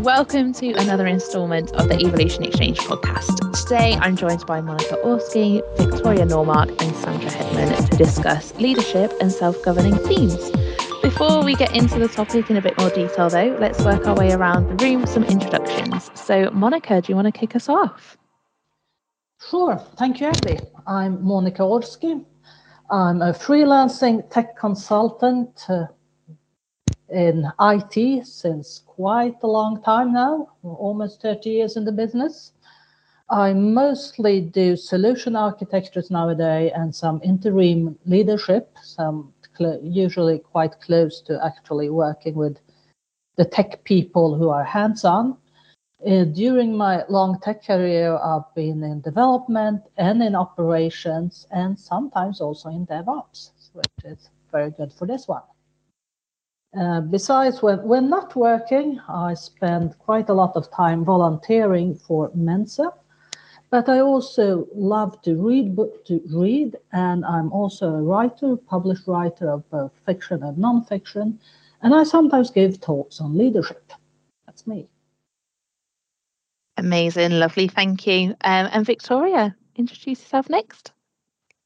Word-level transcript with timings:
Welcome 0.00 0.54
to 0.54 0.72
another 0.72 1.06
instalment 1.06 1.72
of 1.72 1.90
the 1.90 1.96
Evolution 1.96 2.42
Exchange 2.42 2.78
podcast. 2.78 3.52
Today 3.52 3.98
I'm 4.00 4.16
joined 4.16 4.46
by 4.46 4.62
Monica 4.62 4.94
Orski, 4.96 5.60
Victoria 5.76 6.24
Normark, 6.24 6.70
and 6.80 6.96
Sandra 6.96 7.28
Hedman 7.28 7.90
to 7.90 7.96
discuss 7.98 8.54
leadership 8.54 9.12
and 9.20 9.30
self 9.30 9.62
governing 9.62 9.96
themes. 9.96 10.52
Before 11.02 11.44
we 11.44 11.54
get 11.54 11.76
into 11.76 11.98
the 11.98 12.08
topic 12.08 12.48
in 12.48 12.56
a 12.56 12.62
bit 12.62 12.78
more 12.78 12.88
detail, 12.88 13.28
though, 13.28 13.54
let's 13.60 13.84
work 13.84 14.06
our 14.06 14.16
way 14.16 14.32
around 14.32 14.68
the 14.68 14.82
room 14.82 15.04
some 15.06 15.22
introductions. 15.24 16.10
So, 16.14 16.50
Monica, 16.50 17.02
do 17.02 17.12
you 17.12 17.14
want 17.14 17.26
to 17.26 17.38
kick 17.38 17.54
us 17.54 17.68
off? 17.68 18.16
Sure. 19.50 19.76
Thank 19.98 20.18
you, 20.22 20.28
Abby. 20.28 20.60
I'm 20.86 21.22
Monica 21.22 21.62
Orski. 21.62 22.24
I'm 22.90 23.20
a 23.20 23.34
freelancing 23.34 24.30
tech 24.30 24.56
consultant. 24.56 25.66
Uh, 25.68 25.88
in 27.10 27.50
IT 27.60 28.26
since 28.26 28.82
quite 28.86 29.36
a 29.42 29.46
long 29.46 29.82
time 29.82 30.12
now, 30.12 30.48
almost 30.62 31.22
30 31.22 31.50
years 31.50 31.76
in 31.76 31.84
the 31.84 31.92
business. 31.92 32.52
I 33.30 33.52
mostly 33.52 34.40
do 34.40 34.76
solution 34.76 35.36
architectures 35.36 36.10
nowadays 36.10 36.72
and 36.74 36.94
some 36.94 37.20
interim 37.22 37.96
leadership, 38.04 38.76
some 38.82 39.32
usually 39.82 40.38
quite 40.38 40.80
close 40.80 41.20
to 41.22 41.44
actually 41.44 41.90
working 41.90 42.34
with 42.34 42.58
the 43.36 43.44
tech 43.44 43.84
people 43.84 44.34
who 44.34 44.48
are 44.48 44.64
hands 44.64 45.04
on. 45.04 45.36
Uh, 46.06 46.24
during 46.24 46.76
my 46.76 47.04
long 47.08 47.38
tech 47.40 47.64
career, 47.64 48.16
I've 48.16 48.54
been 48.54 48.82
in 48.82 49.02
development 49.02 49.82
and 49.98 50.22
in 50.22 50.34
operations, 50.34 51.46
and 51.50 51.78
sometimes 51.78 52.40
also 52.40 52.70
in 52.70 52.86
DevOps, 52.86 53.50
which 53.74 54.04
is 54.04 54.30
very 54.50 54.70
good 54.70 54.92
for 54.92 55.06
this 55.06 55.28
one. 55.28 55.42
Uh, 56.78 57.00
besides, 57.00 57.62
when, 57.62 57.82
when 57.82 58.08
not 58.08 58.36
working, 58.36 59.00
I 59.08 59.34
spend 59.34 59.98
quite 59.98 60.28
a 60.28 60.34
lot 60.34 60.54
of 60.54 60.70
time 60.70 61.04
volunteering 61.04 61.96
for 61.96 62.30
Mensa, 62.32 62.92
but 63.70 63.88
I 63.88 64.00
also 64.00 64.68
love 64.72 65.20
to 65.22 65.34
read 65.34 65.74
book 65.74 66.04
to 66.06 66.20
read, 66.32 66.76
and 66.92 67.24
I'm 67.24 67.52
also 67.52 67.94
a 67.94 68.02
writer, 68.02 68.56
published 68.56 69.08
writer 69.08 69.50
of 69.50 69.68
both 69.70 69.92
fiction 70.06 70.44
and 70.44 70.56
nonfiction, 70.58 71.38
and 71.82 71.92
I 71.92 72.04
sometimes 72.04 72.50
give 72.50 72.80
talks 72.80 73.20
on 73.20 73.36
leadership. 73.36 73.92
That's 74.46 74.66
me. 74.66 74.88
Amazing, 76.76 77.32
lovely, 77.32 77.66
thank 77.66 78.06
you. 78.06 78.30
Um, 78.42 78.68
and 78.72 78.86
Victoria, 78.86 79.56
introduce 79.74 80.20
yourself 80.20 80.48
next. 80.48 80.92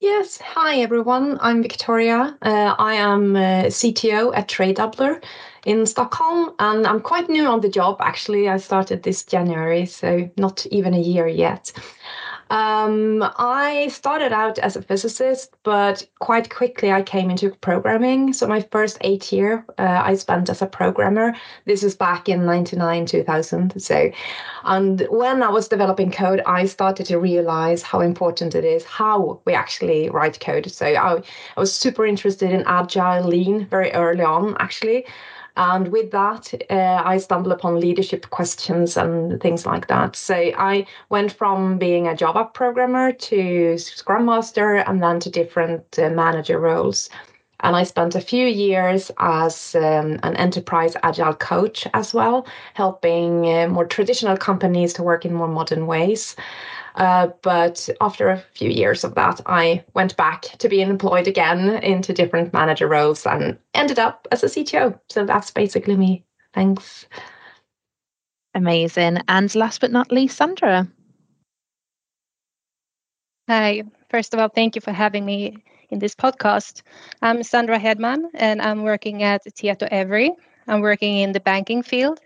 Yes, 0.05 0.37
hi 0.37 0.83
everyone. 0.83 1.39
I'm 1.41 1.63
Victoria. 1.63 2.37
Uh, 2.43 2.75
I 2.79 2.93
am 2.97 3.35
uh, 3.35 3.71
CTO 3.71 4.37
at 4.37 4.49
Tradedoubler 4.49 5.25
in 5.65 5.87
Stockholm, 5.87 6.55
and 6.59 6.87
I'm 6.87 7.01
quite 7.01 7.31
new 7.31 7.47
on 7.47 7.63
the 7.63 7.71
job 7.71 7.97
actually. 8.03 8.47
I 8.51 8.59
started 8.59 9.03
this 9.03 9.25
January, 9.25 9.87
so 9.87 10.29
not 10.37 10.67
even 10.67 10.93
a 10.93 11.01
year 11.01 11.27
yet. 11.27 11.73
Um, 12.55 13.21
I 13.37 13.89
started 13.89 14.33
out 14.33 14.61
as 14.61 14.77
a 14.77 14.83
physicist, 14.83 15.57
but 15.65 16.07
quite 16.21 16.51
quickly 16.51 16.93
I 16.93 17.03
came 17.03 17.29
into 17.29 17.51
programming. 17.51 18.33
So 18.33 18.47
my 18.47 18.61
first 18.61 18.97
eight 19.01 19.33
year 19.33 19.65
uh, 19.77 20.03
I 20.05 20.15
spent 20.15 20.49
as 20.49 20.63
a 20.63 20.67
programmer. 20.67 21.35
This 21.65 21.83
is 21.83 21.97
back 21.97 22.29
in 22.29 22.47
99, 22.47 23.07
2000. 23.07 23.83
So, 23.83 24.09
and 24.63 25.05
when 25.11 25.43
I 25.43 25.49
was 25.49 25.67
developing 25.67 26.13
code, 26.13 26.43
I 26.47 26.67
started 26.67 27.07
to 27.07 27.19
realize 27.19 27.83
how 27.83 27.99
important 27.99 28.55
it 28.55 28.65
is 28.65 28.85
how 28.85 29.41
we 29.47 29.53
actually 29.53 30.09
write 30.11 30.39
code. 30.39 30.71
So 30.71 30.87
I, 30.87 31.17
I 31.17 31.23
was 31.61 31.75
super 31.75 32.07
interested 32.07 32.53
in 32.53 32.63
agile, 32.69 33.27
lean 33.27 33.67
very 33.67 33.91
early 33.95 34.23
on, 34.23 34.57
actually. 34.61 35.07
And 35.57 35.93
with 35.93 36.11
that, 36.11 36.53
uh, 36.69 37.03
I 37.05 37.19
stumbled 37.19 37.53
upon 37.53 37.79
leadership 37.79 38.31
questions 38.31 38.97
and 38.97 39.41
things 39.41 39.65
like 39.65 39.87
that. 39.87 40.17
So 40.17 40.35
I 40.35 40.87
went 41.11 41.33
from 41.33 41.79
being 41.79 42.09
a 42.09 42.17
Java 42.17 42.51
programmer 42.53 43.13
to 43.13 43.79
Scrum 43.79 44.27
Master 44.27 44.77
and 44.77 45.01
then 45.01 45.21
to 45.21 45.31
different 45.31 45.99
uh, 45.99 46.11
manager 46.11 46.59
roles. 46.59 47.09
And 47.61 47.77
I 47.77 47.85
spent 47.85 48.15
a 48.17 48.21
few 48.21 48.47
years 48.47 49.13
as 49.19 49.75
um, 49.77 50.19
an 50.23 50.37
enterprise 50.37 50.97
agile 51.03 51.35
coach 51.35 51.87
as 51.95 52.13
well, 52.13 52.47
helping 52.75 53.47
uh, 53.47 53.69
more 53.69 53.87
traditional 53.87 54.37
companies 54.37 54.93
to 54.95 55.03
work 55.05 55.25
in 55.25 55.33
more 55.33 55.49
modern 55.49 55.87
ways. 55.87 56.35
Uh, 56.95 57.29
but 57.43 57.89
after 58.01 58.29
a 58.29 58.39
few 58.53 58.71
years 58.71 59.03
of 59.03 59.15
that, 59.17 59.41
I 59.47 59.85
went 59.95 60.17
back 60.17 60.43
to 60.43 60.69
being 60.69 60.89
employed 60.89 61.27
again 61.27 61.83
into 61.83 62.13
different 62.13 62.53
manager 62.53 62.87
roles 62.87 63.27
and 63.27 63.59
ended 63.75 63.99
up 63.99 64.29
as 64.31 64.45
a 64.45 64.47
CTO. 64.47 64.99
So 65.09 65.25
that's 65.25 65.51
basically 65.51 65.97
me. 65.97 66.25
Thanks. 66.53 67.07
Amazing. 68.55 69.19
And 69.27 69.53
last 69.57 69.81
but 69.81 69.91
not 69.91 70.13
least, 70.13 70.37
Sandra. 70.37 70.87
Hi. 73.49 73.83
First 74.09 74.33
of 74.33 74.41
all, 74.41 74.49
thank 74.49 74.77
you 74.77 74.81
for 74.81 74.93
having 74.93 75.25
me 75.25 75.57
in 75.91 75.99
this 75.99 76.15
podcast. 76.15 76.83
I'm 77.21 77.43
Sandra 77.43 77.79
Hedman, 77.79 78.27
and 78.35 78.63
I'm 78.63 78.85
working 78.85 79.25
at 79.25 79.45
Tietoevry. 79.45 80.31
I'm 80.69 80.81
working 80.81 81.19
in 81.19 81.33
the 81.33 81.41
banking 81.41 81.83
field 81.83 82.21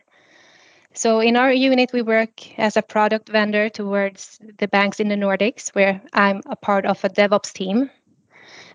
so 0.95 1.21
in 1.21 1.37
our 1.37 1.53
unit, 1.53 1.93
we 1.93 2.03
work 2.03 2.59
as 2.59 2.77
a 2.77 2.83
product 2.83 3.29
vendor 3.29 3.69
towards 3.69 4.39
the 4.59 4.69
banks 4.69 5.01
in 5.01 5.09
the 5.09 5.15
Nordics, 5.17 5.69
where 5.75 6.01
I'm 6.13 6.43
a 6.47 6.57
part 6.57 6.87
of 6.87 7.05
a 7.05 7.09
DevOps 7.09 7.53
team. 7.53 7.91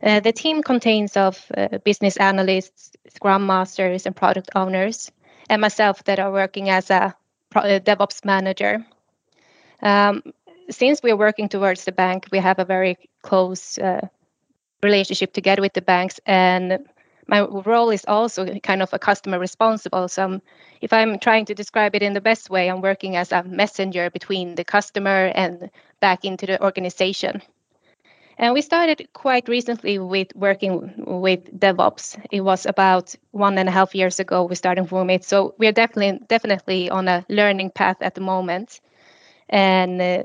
Uh, 0.02 0.20
the 0.20 0.32
team 0.32 0.62
contains 0.62 1.18
of 1.18 1.46
uh, 1.58 1.80
business 1.84 2.18
analysts, 2.18 2.92
Scrum 3.10 3.46
masters, 3.46 4.06
and 4.06 4.16
product 4.16 4.50
owners, 4.56 5.12
and 5.50 5.62
myself 5.62 6.04
that 6.04 6.20
are 6.20 6.32
working 6.32 6.70
as 6.70 6.90
a 6.90 7.16
DevOps 7.54 8.26
manager. 8.26 8.86
Um, 9.82 10.24
since 10.70 11.02
we're 11.04 11.18
working 11.18 11.50
towards 11.50 11.84
the 11.86 11.92
bank, 11.92 12.28
we 12.32 12.40
have 12.40 12.60
a 12.60 12.66
very 12.66 12.98
close 13.22 13.78
uh, 13.78 14.08
relationship 14.82 15.34
together 15.34 15.62
with 15.62 15.74
the 15.74 15.82
banks, 15.82 16.20
and 16.26 16.80
my 17.28 17.42
role 17.42 17.90
is 17.90 18.06
also 18.08 18.46
kind 18.60 18.82
of 18.82 18.94
a 18.94 19.00
customer 19.00 19.40
responsible. 19.40 20.08
So 20.08 20.24
I'm, 20.24 20.42
if 20.82 20.94
I'm 20.94 21.20
trying 21.20 21.46
to 21.46 21.56
describe 21.56 21.96
it 21.96 22.04
in 22.04 22.14
the 22.14 22.22
best 22.22 22.50
way, 22.50 22.70
I'm 22.70 22.82
working 22.82 23.16
as 23.16 23.32
a 23.32 23.44
messenger 23.44 24.10
between 24.10 24.56
the 24.56 24.64
customer 24.64 25.32
and 25.36 25.70
back 26.00 26.26
into 26.26 26.46
the 26.46 26.62
organization. 26.64 27.42
And 28.38 28.54
we 28.54 28.62
started 28.62 29.08
quite 29.14 29.48
recently 29.48 30.00
with 30.00 30.36
working 30.36 30.94
with 30.98 31.60
DevOps. 31.60 32.18
It 32.32 32.42
was 32.42 32.66
about 32.66 33.16
one 33.32 33.58
and 33.58 33.70
a 33.70 33.72
half 33.72 33.94
years 33.94 34.20
ago 34.20 34.44
we 34.46 34.56
started 34.56 34.88
it. 34.92 35.24
So 35.24 35.54
we're 35.60 35.72
definitely 35.72 36.20
definitely 36.28 36.90
on 36.90 37.08
a 37.08 37.26
learning 37.30 37.72
path 37.72 37.98
at 38.02 38.16
the 38.16 38.22
moment. 38.22 38.82
And 39.50 40.02
uh, 40.02 40.24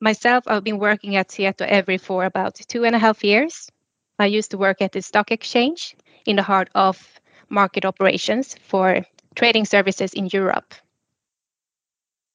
myself, 0.00 0.44
I've 0.46 0.64
been 0.64 0.78
working 0.78 1.16
at 1.16 1.30
Seattle 1.30 1.66
Tietoevry 1.68 2.00
for 2.00 2.24
about 2.24 2.56
two 2.56 2.84
and 2.84 2.96
a 2.96 2.98
half 2.98 3.22
years. 3.22 3.70
I 4.18 4.26
used 4.26 4.50
to 4.52 4.58
work 4.58 4.80
at 4.80 4.92
the 4.92 5.02
stock 5.02 5.30
exchange 5.30 5.96
in 6.26 6.36
the 6.36 6.42
heart 6.42 6.68
of 6.74 7.20
market 7.48 7.84
operations 7.84 8.56
for 8.66 9.04
trading 9.34 9.64
services 9.64 10.14
in 10.14 10.28
Europe. 10.32 10.74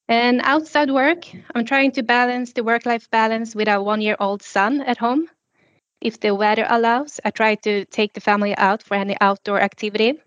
And 0.08 0.40
outside 0.42 0.90
work, 0.90 1.24
I'm 1.54 1.64
trying 1.64 1.92
to 1.92 2.02
balance 2.02 2.52
the 2.52 2.64
work 2.64 2.84
life 2.84 3.08
balance 3.10 3.54
with 3.54 3.68
a 3.68 3.80
one 3.82 4.00
year 4.00 4.16
old 4.18 4.42
son 4.42 4.80
at 4.80 4.98
home. 4.98 5.28
If 6.00 6.20
the 6.20 6.34
weather 6.34 6.66
allows, 6.68 7.20
I 7.24 7.30
try 7.30 7.54
to 7.56 7.84
take 7.86 8.12
the 8.14 8.20
family 8.20 8.56
out 8.56 8.82
for 8.82 8.94
any 8.96 9.16
outdoor 9.20 9.60
activity. 9.60 10.20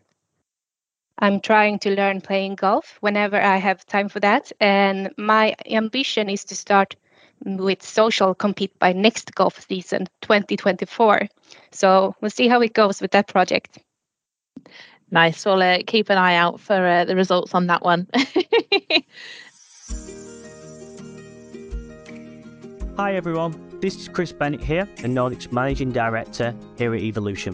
I'm 1.19 1.39
trying 1.41 1.79
to 1.79 1.95
learn 1.95 2.21
playing 2.21 2.55
golf 2.55 2.97
whenever 3.01 3.39
I 3.41 3.57
have 3.57 3.85
time 3.85 4.09
for 4.09 4.19
that. 4.21 4.51
And 4.59 5.11
my 5.17 5.55
ambition 5.65 6.29
is 6.29 6.45
to 6.45 6.55
start 6.55 6.95
with 7.45 7.81
social 7.83 8.33
compete 8.33 8.77
by 8.79 8.93
next 8.93 9.33
golf 9.35 9.65
season 9.67 10.07
2024 10.21 11.27
so 11.71 12.15
we'll 12.21 12.31
see 12.31 12.47
how 12.47 12.61
it 12.61 12.73
goes 12.73 13.01
with 13.01 13.11
that 13.11 13.27
project. 13.27 13.79
Nice. 15.11 15.45
We'll 15.45 15.61
uh, 15.61 15.79
keep 15.85 16.09
an 16.09 16.17
eye 16.17 16.35
out 16.35 16.59
for 16.59 16.73
uh, 16.85 17.05
the 17.05 17.15
results 17.15 17.53
on 17.53 17.67
that 17.67 17.83
one. 17.83 18.07
Hi 22.97 23.15
everyone. 23.15 23.55
This 23.79 23.95
is 23.95 24.07
chris 24.07 24.31
bennett 24.31 24.61
here 24.61 24.87
the 24.97 25.07
nordics 25.07 25.51
managing 25.51 25.91
director 25.91 26.55
here 26.77 26.93
at 26.95 27.01
evolution 27.01 27.53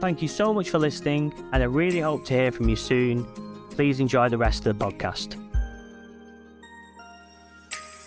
Thank 0.00 0.22
you 0.22 0.28
so 0.28 0.54
much 0.54 0.70
for 0.70 0.78
listening, 0.78 1.32
and 1.52 1.60
I 1.62 1.66
really 1.66 2.00
hope 2.00 2.24
to 2.26 2.34
hear 2.34 2.52
from 2.52 2.68
you 2.68 2.76
soon. 2.76 3.26
Please 3.70 3.98
enjoy 3.98 4.28
the 4.28 4.38
rest 4.38 4.64
of 4.64 4.78
the 4.78 4.84
podcast. 4.84 5.47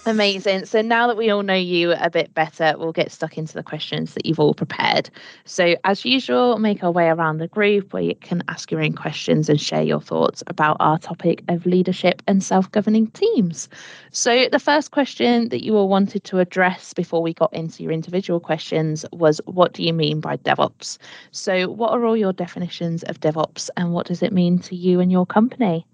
Amazing. 0.07 0.65
So 0.65 0.81
now 0.81 1.05
that 1.05 1.15
we 1.15 1.29
all 1.29 1.43
know 1.43 1.53
you 1.53 1.91
a 1.91 2.09
bit 2.09 2.33
better, 2.33 2.73
we'll 2.75 2.91
get 2.91 3.11
stuck 3.11 3.37
into 3.37 3.53
the 3.53 3.61
questions 3.61 4.15
that 4.15 4.25
you've 4.25 4.39
all 4.39 4.55
prepared. 4.55 5.11
So, 5.45 5.75
as 5.83 6.03
usual, 6.03 6.57
make 6.57 6.83
our 6.83 6.89
way 6.89 7.07
around 7.07 7.37
the 7.37 7.47
group 7.47 7.93
where 7.93 8.01
you 8.01 8.15
can 8.15 8.43
ask 8.47 8.71
your 8.71 8.81
own 8.81 8.93
questions 8.93 9.47
and 9.47 9.61
share 9.61 9.83
your 9.83 10.01
thoughts 10.01 10.41
about 10.47 10.77
our 10.79 10.97
topic 10.97 11.43
of 11.49 11.67
leadership 11.67 12.23
and 12.27 12.43
self 12.43 12.71
governing 12.71 13.11
teams. 13.11 13.69
So, 14.11 14.49
the 14.51 14.57
first 14.57 14.89
question 14.89 15.49
that 15.49 15.63
you 15.63 15.75
all 15.75 15.87
wanted 15.87 16.23
to 16.23 16.39
address 16.39 16.93
before 16.93 17.21
we 17.21 17.35
got 17.35 17.53
into 17.53 17.83
your 17.83 17.91
individual 17.91 18.39
questions 18.39 19.05
was 19.11 19.39
what 19.45 19.73
do 19.73 19.83
you 19.83 19.93
mean 19.93 20.19
by 20.19 20.37
DevOps? 20.37 20.97
So, 21.29 21.67
what 21.69 21.91
are 21.91 22.03
all 22.05 22.17
your 22.17 22.33
definitions 22.33 23.03
of 23.03 23.19
DevOps 23.19 23.69
and 23.77 23.93
what 23.93 24.07
does 24.07 24.23
it 24.23 24.33
mean 24.33 24.57
to 24.59 24.75
you 24.75 24.99
and 24.99 25.11
your 25.11 25.27
company? 25.27 25.85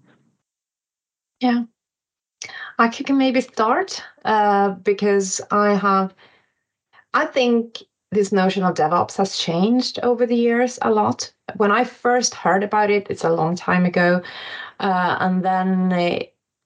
Yeah, 1.40 1.64
I 2.78 2.88
can 2.88 3.18
maybe 3.18 3.40
start 3.40 4.02
uh, 4.24 4.70
because 4.70 5.40
I 5.50 5.74
have, 5.74 6.14
I 7.14 7.26
think 7.26 7.82
this 8.10 8.32
notion 8.32 8.62
of 8.62 8.74
DevOps 8.74 9.16
has 9.16 9.36
changed 9.36 9.98
over 10.02 10.24
the 10.26 10.36
years 10.36 10.78
a 10.82 10.90
lot. 10.90 11.32
When 11.56 11.72
I 11.72 11.84
first 11.84 12.34
heard 12.34 12.62
about 12.62 12.90
it, 12.90 13.06
it's 13.10 13.24
a 13.24 13.32
long 13.32 13.56
time 13.56 13.84
ago, 13.84 14.22
uh, 14.80 15.16
and 15.20 15.44
then 15.44 15.92
uh, 15.92 16.18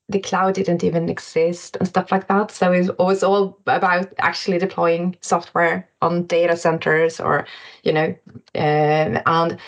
the 0.09 0.21
cloud 0.21 0.55
didn't 0.55 0.85
even 0.85 1.09
exist 1.09 1.77
and 1.77 1.89
stuff 1.89 2.13
like 2.13 2.29
that. 2.29 2.51
So 2.51 2.73
it 2.73 2.99
was 2.99 3.23
all 3.23 3.59
about 3.67 4.13
actually 4.19 4.59
deploying 4.59 5.17
software 5.21 5.89
on 6.03 6.27
data 6.27 6.57
centers 6.57 7.19
or, 7.19 7.47
you 7.83 7.93
know, 7.93 8.15
uh, 8.55 9.23
and 9.27 9.59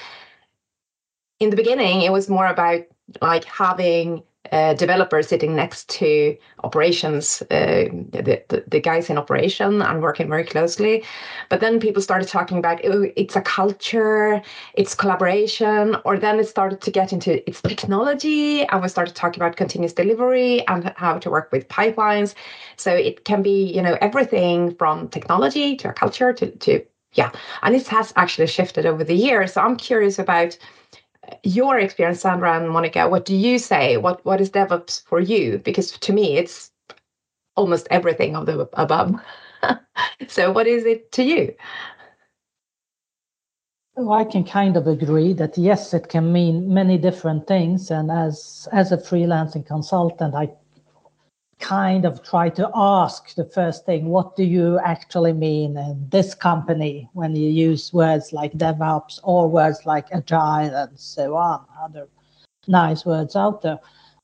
in 1.40 1.50
the 1.50 1.56
beginning, 1.56 2.02
it 2.02 2.12
was 2.12 2.28
more 2.28 2.46
about 2.46 2.82
like 3.20 3.44
having 3.44 4.22
uh, 4.52 4.74
developers 4.74 5.28
sitting 5.28 5.56
next 5.56 5.88
to 5.88 6.36
operations, 6.62 7.42
uh, 7.50 7.86
the, 8.10 8.42
the, 8.48 8.64
the, 8.68 8.80
guys 8.80 9.08
in 9.08 9.16
operation 9.16 9.80
and 9.80 10.02
working 10.02 10.28
very 10.28 10.44
closely. 10.44 11.02
But 11.48 11.60
then 11.60 11.80
people 11.80 12.02
started 12.02 12.28
talking 12.28 12.58
about 12.58 12.80
oh, 12.84 13.06
it's 13.16 13.36
a 13.36 13.40
culture, 13.40 14.42
it's 14.74 14.94
collaboration, 14.94 15.96
or 16.04 16.18
then 16.18 16.38
it 16.38 16.48
started 16.48 16.82
to 16.82 16.90
get 16.90 17.12
into 17.12 17.46
its 17.48 17.62
technology, 17.62 18.66
and 18.66 18.82
we 18.82 18.88
started 18.88 19.14
talking 19.14 19.42
about 19.42 19.56
continuous 19.56 19.92
delivery 19.92 20.66
and 20.68 20.92
how 20.96 21.18
to 21.18 21.30
work 21.30 21.50
with 21.50 21.68
pipelines. 21.68 22.34
So 22.76 22.94
it 22.94 23.24
can 23.24 23.42
be, 23.42 23.72
you 23.72 23.80
know, 23.80 23.96
everything 24.00 24.74
from 24.76 25.08
technology 25.08 25.76
to 25.76 25.88
a 25.88 25.92
culture 25.92 26.32
to, 26.34 26.50
to 26.50 26.84
yeah, 27.14 27.30
and 27.62 27.74
it 27.74 27.86
has 27.88 28.12
actually 28.16 28.48
shifted 28.48 28.86
over 28.86 29.04
the 29.04 29.14
years. 29.14 29.52
So 29.52 29.62
I'm 29.62 29.76
curious 29.76 30.18
about 30.18 30.58
your 31.42 31.78
experience, 31.78 32.20
Sandra 32.20 32.56
and 32.58 32.70
Monica, 32.70 33.08
what 33.08 33.24
do 33.24 33.34
you 33.36 33.58
say? 33.58 33.96
What 33.96 34.24
what 34.24 34.40
is 34.40 34.50
DevOps 34.50 35.04
for 35.04 35.20
you? 35.20 35.58
Because 35.58 35.92
to 35.92 36.12
me, 36.12 36.36
it's 36.36 36.70
almost 37.56 37.86
everything 37.90 38.36
of 38.36 38.46
the 38.46 38.68
above. 38.74 39.14
so, 40.28 40.52
what 40.52 40.66
is 40.66 40.84
it 40.84 41.12
to 41.12 41.22
you? 41.24 41.54
Well, 43.96 44.12
I 44.12 44.24
can 44.24 44.44
kind 44.44 44.76
of 44.76 44.88
agree 44.88 45.32
that 45.34 45.56
yes, 45.56 45.94
it 45.94 46.08
can 46.08 46.32
mean 46.32 46.74
many 46.74 46.98
different 46.98 47.46
things. 47.46 47.90
And 47.90 48.10
as 48.10 48.68
as 48.72 48.90
a 48.92 48.96
freelancing 48.96 49.64
consultant, 49.66 50.34
I 50.34 50.50
kind 51.60 52.04
of 52.04 52.22
try 52.22 52.48
to 52.48 52.70
ask 52.74 53.34
the 53.34 53.44
first 53.44 53.86
thing 53.86 54.06
what 54.06 54.36
do 54.36 54.44
you 54.44 54.78
actually 54.84 55.32
mean 55.32 55.76
in 55.76 56.06
this 56.10 56.34
company 56.34 57.08
when 57.12 57.34
you 57.36 57.48
use 57.48 57.92
words 57.92 58.32
like 58.32 58.52
DevOps 58.52 59.20
or 59.22 59.48
words 59.48 59.86
like 59.86 60.06
agile 60.12 60.74
and 60.74 60.98
so 60.98 61.36
on, 61.36 61.64
other 61.80 62.08
nice 62.66 63.04
words 63.04 63.36
out 63.36 63.62
there. 63.62 63.78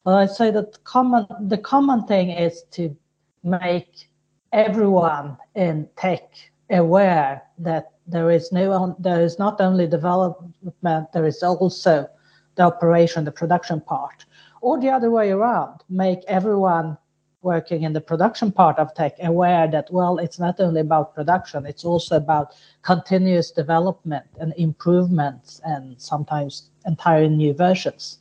But 0.04 0.14
I 0.14 0.26
say 0.26 0.50
that 0.50 0.82
common 0.84 1.26
the 1.40 1.58
common 1.58 2.06
thing 2.06 2.30
is 2.30 2.62
to 2.72 2.96
make 3.42 4.08
everyone 4.52 5.36
in 5.54 5.88
tech 5.96 6.22
aware 6.70 7.42
that 7.58 7.92
there 8.06 8.30
is 8.30 8.50
no 8.50 8.96
there 8.98 9.20
is 9.20 9.38
not 9.38 9.60
only 9.60 9.86
development, 9.86 11.12
there 11.12 11.26
is 11.26 11.42
also 11.42 12.08
the 12.56 12.62
operation, 12.62 13.24
the 13.24 13.32
production 13.32 13.80
part. 13.80 14.24
Or 14.62 14.78
the 14.78 14.90
other 14.90 15.10
way 15.10 15.30
around, 15.30 15.80
make 15.88 16.20
everyone 16.26 16.98
working 17.42 17.82
in 17.84 17.92
the 17.92 18.00
production 18.00 18.52
part 18.52 18.78
of 18.78 18.94
tech 18.94 19.14
aware 19.22 19.66
that 19.68 19.90
well 19.90 20.18
it's 20.18 20.38
not 20.38 20.60
only 20.60 20.80
about 20.80 21.14
production 21.14 21.64
it's 21.66 21.84
also 21.84 22.16
about 22.16 22.54
continuous 22.82 23.50
development 23.50 24.26
and 24.38 24.52
improvements 24.56 25.60
and 25.64 26.00
sometimes 26.00 26.70
entire 26.86 27.28
new 27.28 27.52
versions. 27.54 28.18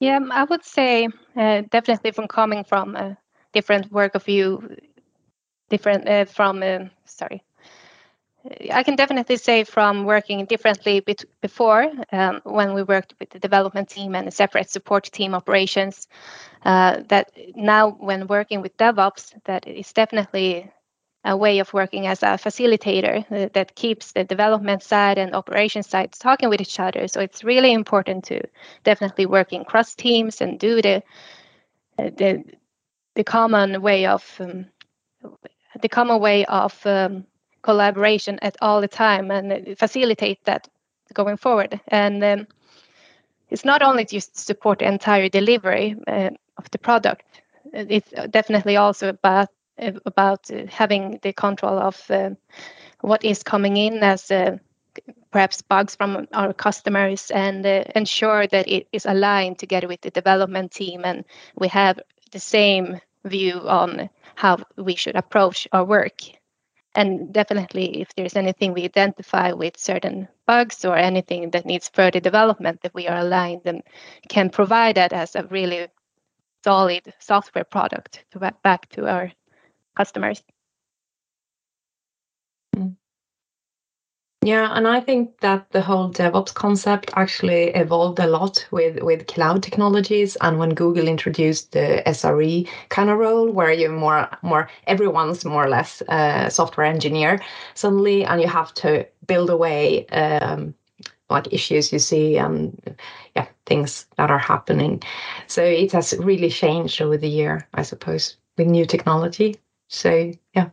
Yeah 0.00 0.18
i 0.32 0.44
would 0.44 0.64
say 0.64 1.08
uh, 1.36 1.62
definitely 1.70 2.10
from 2.10 2.26
coming 2.26 2.64
from 2.64 2.96
a 2.96 3.16
different 3.52 3.92
work 3.92 4.14
of 4.14 4.24
view 4.24 4.76
different 5.68 6.08
uh, 6.08 6.24
from 6.24 6.62
uh, 6.62 6.78
sorry 7.04 7.42
I 8.72 8.82
can 8.82 8.96
definitely 8.96 9.36
say 9.36 9.64
from 9.64 10.04
working 10.04 10.46
differently 10.46 11.04
before, 11.40 11.90
um, 12.10 12.40
when 12.44 12.72
we 12.72 12.82
worked 12.82 13.14
with 13.20 13.30
the 13.30 13.38
development 13.38 13.88
team 13.90 14.14
and 14.14 14.28
a 14.28 14.30
separate 14.30 14.70
support 14.70 15.04
team 15.04 15.34
operations, 15.34 16.08
uh, 16.64 17.02
that 17.08 17.32
now 17.54 17.90
when 17.90 18.26
working 18.26 18.62
with 18.62 18.76
DevOps, 18.78 19.34
that 19.44 19.66
is 19.66 19.92
definitely 19.92 20.70
a 21.24 21.36
way 21.36 21.58
of 21.58 21.72
working 21.74 22.06
as 22.06 22.22
a 22.22 22.38
facilitator 22.38 23.24
uh, 23.30 23.50
that 23.52 23.74
keeps 23.74 24.12
the 24.12 24.24
development 24.24 24.82
side 24.82 25.18
and 25.18 25.34
operation 25.34 25.82
side 25.82 26.12
talking 26.12 26.48
with 26.48 26.62
each 26.62 26.80
other. 26.80 27.08
So 27.08 27.20
it's 27.20 27.44
really 27.44 27.72
important 27.72 28.24
to 28.24 28.40
definitely 28.84 29.26
work 29.26 29.52
in 29.52 29.64
cross 29.64 29.94
teams 29.94 30.40
and 30.40 30.58
do 30.58 30.80
the 30.80 31.02
uh, 31.98 32.10
the 32.16 32.42
the 33.16 33.24
common 33.24 33.82
way 33.82 34.06
of 34.06 34.24
um, 34.40 34.66
the 35.82 35.88
common 35.88 36.20
way 36.20 36.46
of 36.46 36.80
um, 36.86 37.26
collaboration 37.62 38.38
at 38.42 38.56
all 38.60 38.80
the 38.80 38.88
time 38.88 39.30
and 39.30 39.78
facilitate 39.78 40.44
that 40.44 40.68
going 41.14 41.36
forward. 41.36 41.80
And 41.88 42.22
um, 42.22 42.46
it's 43.50 43.64
not 43.64 43.82
only 43.82 44.04
to 44.06 44.20
support 44.20 44.78
the 44.78 44.88
entire 44.88 45.28
delivery 45.28 45.96
uh, 46.06 46.30
of 46.56 46.70
the 46.70 46.78
product. 46.78 47.24
It's 47.72 48.10
definitely 48.30 48.76
also 48.76 49.08
about 49.08 49.48
about 50.04 50.48
having 50.68 51.18
the 51.22 51.32
control 51.32 51.78
of 51.78 52.10
uh, 52.10 52.30
what 53.00 53.24
is 53.24 53.42
coming 53.42 53.76
in 53.76 54.02
as 54.02 54.30
uh, 54.30 54.58
perhaps 55.30 55.62
bugs 55.62 55.96
from 55.96 56.26
our 56.32 56.52
customers 56.52 57.30
and 57.30 57.64
uh, 57.64 57.84
ensure 57.94 58.46
that 58.46 58.68
it 58.68 58.88
is 58.92 59.06
aligned 59.06 59.58
together 59.58 59.88
with 59.88 60.00
the 60.02 60.10
development 60.10 60.72
team 60.72 61.02
and 61.04 61.24
we 61.56 61.68
have 61.68 61.98
the 62.32 62.38
same 62.38 63.00
view 63.24 63.60
on 63.68 64.10
how 64.34 64.58
we 64.76 64.94
should 64.94 65.16
approach 65.16 65.68
our 65.72 65.84
work 65.84 66.20
and 66.94 67.32
definitely 67.32 68.00
if 68.00 68.14
there's 68.14 68.36
anything 68.36 68.72
we 68.72 68.84
identify 68.84 69.52
with 69.52 69.76
certain 69.78 70.28
bugs 70.46 70.84
or 70.84 70.96
anything 70.96 71.50
that 71.50 71.66
needs 71.66 71.88
further 71.88 72.20
development 72.20 72.80
that 72.82 72.94
we 72.94 73.08
are 73.08 73.18
aligned 73.18 73.62
and 73.66 73.82
can 74.28 74.50
provide 74.50 74.96
that 74.96 75.12
as 75.12 75.36
a 75.36 75.44
really 75.44 75.88
solid 76.64 77.12
software 77.18 77.64
product 77.64 78.24
to 78.32 78.38
back 78.62 78.88
to 78.90 79.08
our 79.08 79.32
customers 79.96 80.42
Yeah, 84.42 84.70
and 84.74 84.88
I 84.88 85.00
think 85.00 85.38
that 85.40 85.70
the 85.70 85.82
whole 85.82 86.10
DevOps 86.10 86.54
concept 86.54 87.10
actually 87.14 87.74
evolved 87.74 88.18
a 88.20 88.26
lot 88.26 88.66
with 88.70 89.02
with 89.02 89.26
cloud 89.26 89.62
technologies 89.62 90.36
and 90.40 90.58
when 90.58 90.74
Google 90.74 91.08
introduced 91.08 91.72
the 91.72 92.02
SRE 92.08 92.66
kind 92.88 93.10
of 93.10 93.18
role 93.18 93.50
where 93.52 93.70
you're 93.70 93.92
more 93.92 94.30
more 94.42 94.70
everyone's 94.86 95.44
more 95.44 95.64
or 95.66 95.68
less 95.68 96.02
a 96.08 96.50
software 96.50 96.86
engineer 96.86 97.38
suddenly 97.74 98.24
and 98.24 98.40
you 98.40 98.48
have 98.48 98.72
to 98.74 99.06
build 99.26 99.50
away 99.50 100.06
um, 100.08 100.74
like 101.30 101.52
issues 101.52 101.92
you 101.92 101.98
see 101.98 102.38
and 102.38 102.96
yeah 103.36 103.48
things 103.66 104.06
that 104.16 104.30
are 104.30 104.38
happening. 104.38 105.02
So 105.48 105.62
it 105.62 105.92
has 105.92 106.14
really 106.18 106.50
changed 106.50 107.02
over 107.02 107.18
the 107.18 107.28
year, 107.28 107.68
I 107.74 107.82
suppose, 107.82 108.36
with 108.58 108.68
new 108.68 108.86
technology. 108.86 109.56
So 109.88 110.32
yeah. 110.54 110.70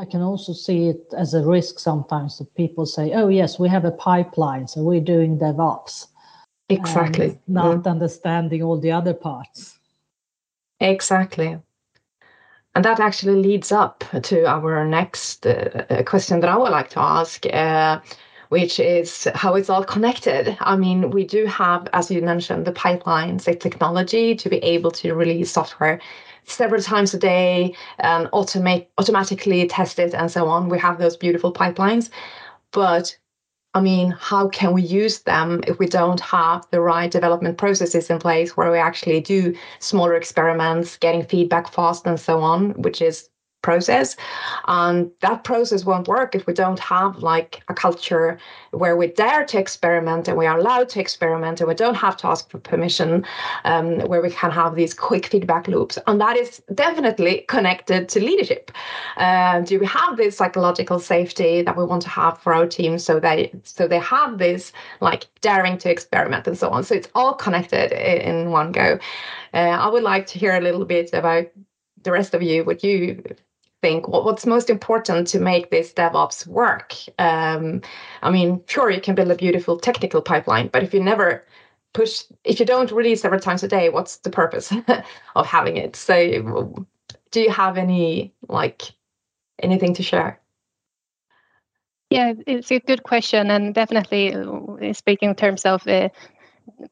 I 0.00 0.06
can 0.06 0.22
also 0.22 0.54
see 0.54 0.88
it 0.88 1.12
as 1.14 1.34
a 1.34 1.44
risk 1.44 1.78
sometimes 1.78 2.38
that 2.38 2.54
people 2.54 2.86
say, 2.86 3.12
oh, 3.12 3.28
yes, 3.28 3.58
we 3.58 3.68
have 3.68 3.84
a 3.84 3.90
pipeline, 3.90 4.66
so 4.66 4.82
we're 4.82 4.98
doing 4.98 5.38
DevOps. 5.38 6.06
Exactly. 6.70 7.38
Not 7.46 7.82
mm. 7.82 7.90
understanding 7.90 8.62
all 8.62 8.80
the 8.80 8.92
other 8.92 9.12
parts. 9.12 9.78
Exactly. 10.80 11.58
And 12.74 12.82
that 12.82 12.98
actually 12.98 13.42
leads 13.42 13.72
up 13.72 14.02
to 14.22 14.46
our 14.46 14.86
next 14.86 15.46
uh, 15.46 15.84
uh, 15.90 16.02
question 16.04 16.40
that 16.40 16.48
I 16.48 16.56
would 16.56 16.72
like 16.72 16.88
to 16.90 17.00
ask, 17.00 17.44
uh, 17.52 18.00
which 18.48 18.80
is 18.80 19.28
how 19.34 19.54
it's 19.54 19.68
all 19.68 19.84
connected. 19.84 20.56
I 20.60 20.76
mean, 20.76 21.10
we 21.10 21.24
do 21.24 21.44
have, 21.44 21.88
as 21.92 22.10
you 22.10 22.22
mentioned, 22.22 22.64
the 22.64 22.72
pipelines, 22.72 23.44
the 23.44 23.54
technology 23.54 24.34
to 24.34 24.48
be 24.48 24.58
able 24.58 24.92
to 24.92 25.12
release 25.12 25.52
software 25.52 26.00
several 26.44 26.82
times 26.82 27.14
a 27.14 27.18
day 27.18 27.74
um, 28.02 28.20
and 28.20 28.30
automate 28.32 28.86
automatically 28.98 29.66
test 29.66 29.98
it 29.98 30.14
and 30.14 30.30
so 30.30 30.48
on. 30.48 30.68
We 30.68 30.78
have 30.78 30.98
those 30.98 31.16
beautiful 31.16 31.52
pipelines, 31.52 32.10
but 32.72 33.16
I 33.72 33.80
mean, 33.80 34.10
how 34.18 34.48
can 34.48 34.72
we 34.72 34.82
use 34.82 35.20
them 35.20 35.62
if 35.66 35.78
we 35.78 35.86
don't 35.86 36.20
have 36.20 36.66
the 36.72 36.80
right 36.80 37.10
development 37.10 37.56
processes 37.56 38.10
in 38.10 38.18
place 38.18 38.56
where 38.56 38.70
we 38.70 38.78
actually 38.78 39.20
do 39.20 39.54
smaller 39.78 40.16
experiments, 40.16 40.96
getting 40.96 41.24
feedback 41.24 41.72
fast 41.72 42.04
and 42.04 42.18
so 42.18 42.40
on, 42.40 42.70
which 42.82 43.00
is 43.00 43.28
process. 43.62 44.16
And 44.66 45.10
that 45.20 45.44
process 45.44 45.84
won't 45.84 46.08
work 46.08 46.34
if 46.34 46.46
we 46.46 46.54
don't 46.54 46.78
have 46.78 47.18
like 47.18 47.62
a 47.68 47.74
culture 47.74 48.38
where 48.70 48.96
we 48.96 49.08
dare 49.08 49.44
to 49.46 49.58
experiment 49.58 50.28
and 50.28 50.36
we 50.36 50.46
are 50.46 50.58
allowed 50.58 50.88
to 50.90 51.00
experiment 51.00 51.60
and 51.60 51.68
we 51.68 51.74
don't 51.74 51.94
have 51.94 52.16
to 52.18 52.26
ask 52.26 52.50
for 52.50 52.58
permission 52.58 53.24
um, 53.64 54.00
where 54.00 54.22
we 54.22 54.30
can 54.30 54.50
have 54.50 54.74
these 54.74 54.94
quick 54.94 55.26
feedback 55.26 55.68
loops. 55.68 55.98
And 56.06 56.20
that 56.20 56.36
is 56.36 56.62
definitely 56.74 57.44
connected 57.48 58.08
to 58.10 58.20
leadership. 58.20 58.70
Uh, 59.16 59.60
do 59.60 59.78
we 59.78 59.86
have 59.86 60.16
this 60.16 60.36
psychological 60.36 60.98
safety 60.98 61.62
that 61.62 61.76
we 61.76 61.84
want 61.84 62.02
to 62.02 62.08
have 62.08 62.38
for 62.38 62.54
our 62.54 62.66
team 62.66 62.98
so 62.98 63.20
they 63.20 63.52
so 63.64 63.86
they 63.86 63.98
have 63.98 64.38
this 64.38 64.72
like 65.00 65.26
daring 65.40 65.78
to 65.78 65.90
experiment 65.90 66.46
and 66.46 66.56
so 66.56 66.70
on? 66.70 66.84
So 66.84 66.94
it's 66.94 67.08
all 67.14 67.34
connected 67.34 67.92
in 67.92 68.50
one 68.50 68.72
go. 68.72 68.98
Uh, 69.52 69.76
i 69.80 69.88
would 69.88 70.02
like 70.02 70.26
to 70.26 70.38
hear 70.38 70.54
a 70.56 70.60
little 70.60 70.84
bit 70.84 71.10
about 71.12 71.46
the 72.02 72.12
rest 72.12 72.34
of 72.34 72.42
you 72.42 72.64
what 72.64 72.84
you 72.84 73.22
think 73.82 74.08
what, 74.08 74.24
what's 74.24 74.46
most 74.46 74.70
important 74.70 75.26
to 75.28 75.40
make 75.40 75.70
this 75.70 75.92
DevOps 75.92 76.46
work? 76.46 76.94
Um, 77.18 77.82
I 78.22 78.30
mean, 78.30 78.62
sure, 78.66 78.90
you 78.90 79.00
can 79.00 79.14
build 79.14 79.30
a 79.30 79.36
beautiful 79.36 79.78
technical 79.78 80.22
pipeline, 80.22 80.68
but 80.68 80.82
if 80.82 80.94
you 80.94 81.02
never 81.02 81.44
push, 81.92 82.24
if 82.44 82.60
you 82.60 82.66
don't 82.66 82.92
release 82.92 83.22
several 83.22 83.40
times 83.40 83.62
a 83.62 83.68
day, 83.68 83.88
what's 83.88 84.18
the 84.18 84.30
purpose 84.30 84.72
of 85.36 85.46
having 85.46 85.76
it? 85.76 85.96
So, 85.96 86.86
do 87.30 87.40
you 87.40 87.50
have 87.50 87.78
any 87.78 88.34
like 88.48 88.92
anything 89.62 89.94
to 89.94 90.02
share? 90.02 90.40
Yeah, 92.10 92.32
it's 92.46 92.72
a 92.72 92.80
good 92.80 93.04
question, 93.04 93.50
and 93.50 93.72
definitely 93.72 94.34
uh, 94.34 94.92
speaking 94.92 95.30
in 95.30 95.36
terms 95.36 95.64
of 95.64 95.86
uh, 95.86 96.08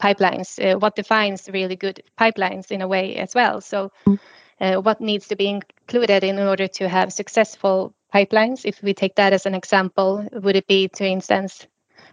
pipelines, 0.00 0.58
uh, 0.64 0.78
what 0.78 0.94
defines 0.94 1.48
really 1.52 1.74
good 1.74 2.04
pipelines 2.18 2.70
in 2.70 2.82
a 2.82 2.88
way 2.88 3.16
as 3.16 3.34
well. 3.34 3.60
So. 3.60 3.92
Mm 4.06 4.18
what 4.58 5.00
needs 5.00 5.28
to 5.28 5.36
be 5.36 5.48
included 5.48 6.24
in 6.24 6.38
order 6.38 6.68
to 6.68 6.88
have 6.88 7.12
successful 7.12 7.94
pipelines. 8.12 8.64
If 8.64 8.82
we 8.82 8.94
take 8.94 9.14
that 9.16 9.32
as 9.32 9.46
an 9.46 9.54
example, 9.54 10.26
would 10.32 10.56
it 10.56 10.66
be, 10.66 10.88
to 10.88 11.04
instance, 11.04 11.66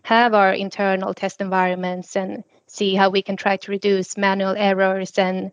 have 0.04 0.34
our 0.34 0.54
internal 0.54 1.14
test 1.14 1.42
environments 1.42 2.16
and 2.16 2.44
see 2.68 2.96
how 2.96 3.10
we 3.10 3.22
can 3.22 3.38
try 3.38 3.58
to 3.58 3.72
reduce 3.72 4.18
manual 4.18 4.56
errors 4.58 5.18
and 5.18 5.52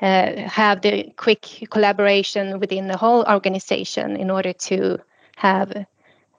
uh, 0.00 0.36
have 0.48 0.80
the 0.82 1.12
quick 1.16 1.66
collaboration 1.70 2.60
within 2.60 2.88
the 2.88 2.96
whole 2.96 3.24
organization 3.26 4.16
in 4.16 4.30
order 4.30 4.52
to 4.52 4.98
have 5.36 5.86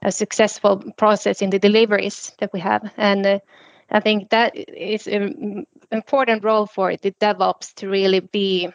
a 0.01 0.12
successful 0.12 0.84
process 0.98 1.42
in 1.42 1.50
the 1.50 1.60
deliveries 1.60 2.34
that 2.39 2.51
we 2.54 2.60
have. 2.60 2.92
And 2.98 3.25
uh, 3.25 3.39
I 3.92 4.00
think 4.00 4.30
that 4.30 4.56
is 4.56 5.08
an 5.08 5.65
important 5.92 6.44
role 6.44 6.65
for 6.65 6.96
the 6.96 7.12
DevOps 7.12 7.74
to 7.75 7.89
really 7.89 8.20
be 8.20 8.70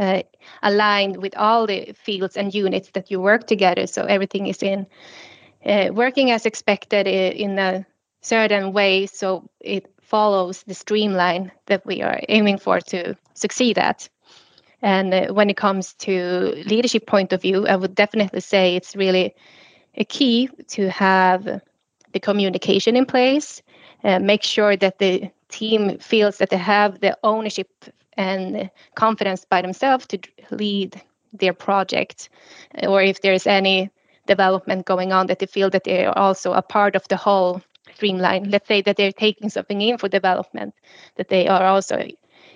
uh, 0.00 0.22
aligned 0.62 1.18
with 1.18 1.36
all 1.36 1.66
the 1.66 1.92
fields 1.92 2.36
and 2.36 2.54
units 2.54 2.90
that 2.94 3.10
you 3.10 3.20
work 3.20 3.46
together. 3.46 3.86
So 3.86 4.04
everything 4.04 4.46
is 4.46 4.62
in 4.62 4.86
uh, 5.66 5.90
working 5.92 6.30
as 6.30 6.46
expected 6.46 7.06
in 7.06 7.58
a 7.58 7.86
certain 8.22 8.72
way. 8.72 9.06
So 9.06 9.48
it 9.60 9.86
follows 10.00 10.64
the 10.66 10.74
streamline 10.74 11.52
that 11.66 11.84
we 11.86 12.02
are 12.02 12.20
aiming 12.28 12.58
for 12.58 12.80
to 12.80 13.14
succeed 13.34 13.78
at. 13.78 14.08
And 14.82 15.12
uh, 15.12 15.32
when 15.34 15.50
it 15.50 15.56
comes 15.56 15.94
to 15.94 16.54
leadership 16.66 17.06
point 17.06 17.32
of 17.32 17.42
view, 17.42 17.66
I 17.66 17.76
would 17.76 17.94
definitely 17.94 18.40
say 18.40 18.74
it's 18.76 18.96
really 18.96 19.34
a 19.96 20.04
key 20.04 20.48
to 20.68 20.88
have 20.90 21.60
the 22.12 22.20
communication 22.20 22.96
in 22.96 23.04
place, 23.04 23.62
uh, 24.04 24.18
make 24.18 24.42
sure 24.42 24.76
that 24.76 24.98
the 24.98 25.30
team 25.48 25.98
feels 25.98 26.38
that 26.38 26.50
they 26.50 26.56
have 26.56 27.00
the 27.00 27.16
ownership 27.22 27.68
and 28.20 28.70
confidence 28.94 29.46
by 29.46 29.62
themselves 29.62 30.06
to 30.06 30.18
lead 30.50 31.00
their 31.32 31.54
project 31.54 32.28
or 32.82 33.02
if 33.02 33.22
there's 33.22 33.46
any 33.46 33.90
development 34.26 34.84
going 34.84 35.12
on 35.12 35.26
that 35.26 35.38
they 35.38 35.46
feel 35.46 35.70
that 35.70 35.84
they 35.84 36.04
are 36.04 36.18
also 36.18 36.52
a 36.52 36.62
part 36.62 36.94
of 36.96 37.08
the 37.08 37.16
whole 37.16 37.62
streamline. 37.94 38.50
Let's 38.50 38.68
say 38.68 38.82
that 38.82 38.96
they're 38.96 39.12
taking 39.26 39.48
something 39.48 39.80
in 39.80 39.96
for 39.96 40.08
development 40.08 40.74
that 41.16 41.28
they 41.28 41.48
are 41.48 41.64
also 41.64 42.08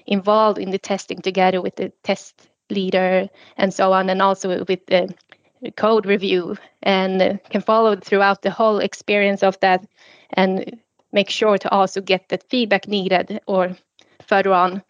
involved 0.07 0.59
in 0.59 0.71
the 0.71 0.79
testing 0.79 1.21
together 1.23 1.63
with 1.63 1.77
the 1.77 1.93
test 2.03 2.49
leader 2.69 3.29
and 3.57 3.73
so 3.73 3.93
on 3.93 4.11
and 4.11 4.21
also 4.21 4.65
with 4.65 4.85
the 4.87 5.15
code 5.77 6.05
review 6.05 6.57
and 6.83 7.41
can 7.49 7.63
follow 7.63 7.97
throughout 7.97 8.43
the 8.43 8.51
whole 8.51 8.81
experience 8.81 9.43
of 9.43 9.59
that 9.61 9.87
and 10.35 10.79
make 11.13 11.31
sure 11.31 11.57
to 11.57 11.71
also 11.71 12.01
get 12.03 12.29
that 12.29 12.49
feedback 12.51 12.87
needed 12.87 13.41
or 13.47 13.75
further 14.27 14.53
on 14.53 14.83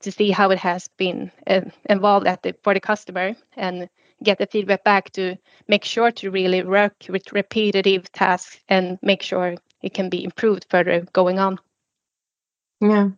to 0.00 0.12
see 0.12 0.30
how 0.30 0.50
it 0.50 0.58
has 0.58 0.88
been 0.96 1.30
uh, 1.46 1.62
involved 1.88 2.26
at 2.26 2.42
the, 2.42 2.54
for 2.62 2.74
the 2.74 2.80
customer 2.80 3.34
and 3.56 3.88
get 4.22 4.38
the 4.38 4.46
feedback 4.46 4.84
back 4.84 5.10
to 5.12 5.36
make 5.68 5.84
sure 5.84 6.10
to 6.10 6.30
really 6.30 6.62
work 6.62 6.94
with 7.08 7.32
repetitive 7.32 8.10
tasks 8.12 8.60
and 8.68 8.98
make 9.02 9.22
sure 9.22 9.54
it 9.82 9.94
can 9.94 10.08
be 10.08 10.24
improved 10.24 10.66
further 10.70 11.06
going 11.12 11.38
on. 11.38 11.58
Yeah. 12.80 13.10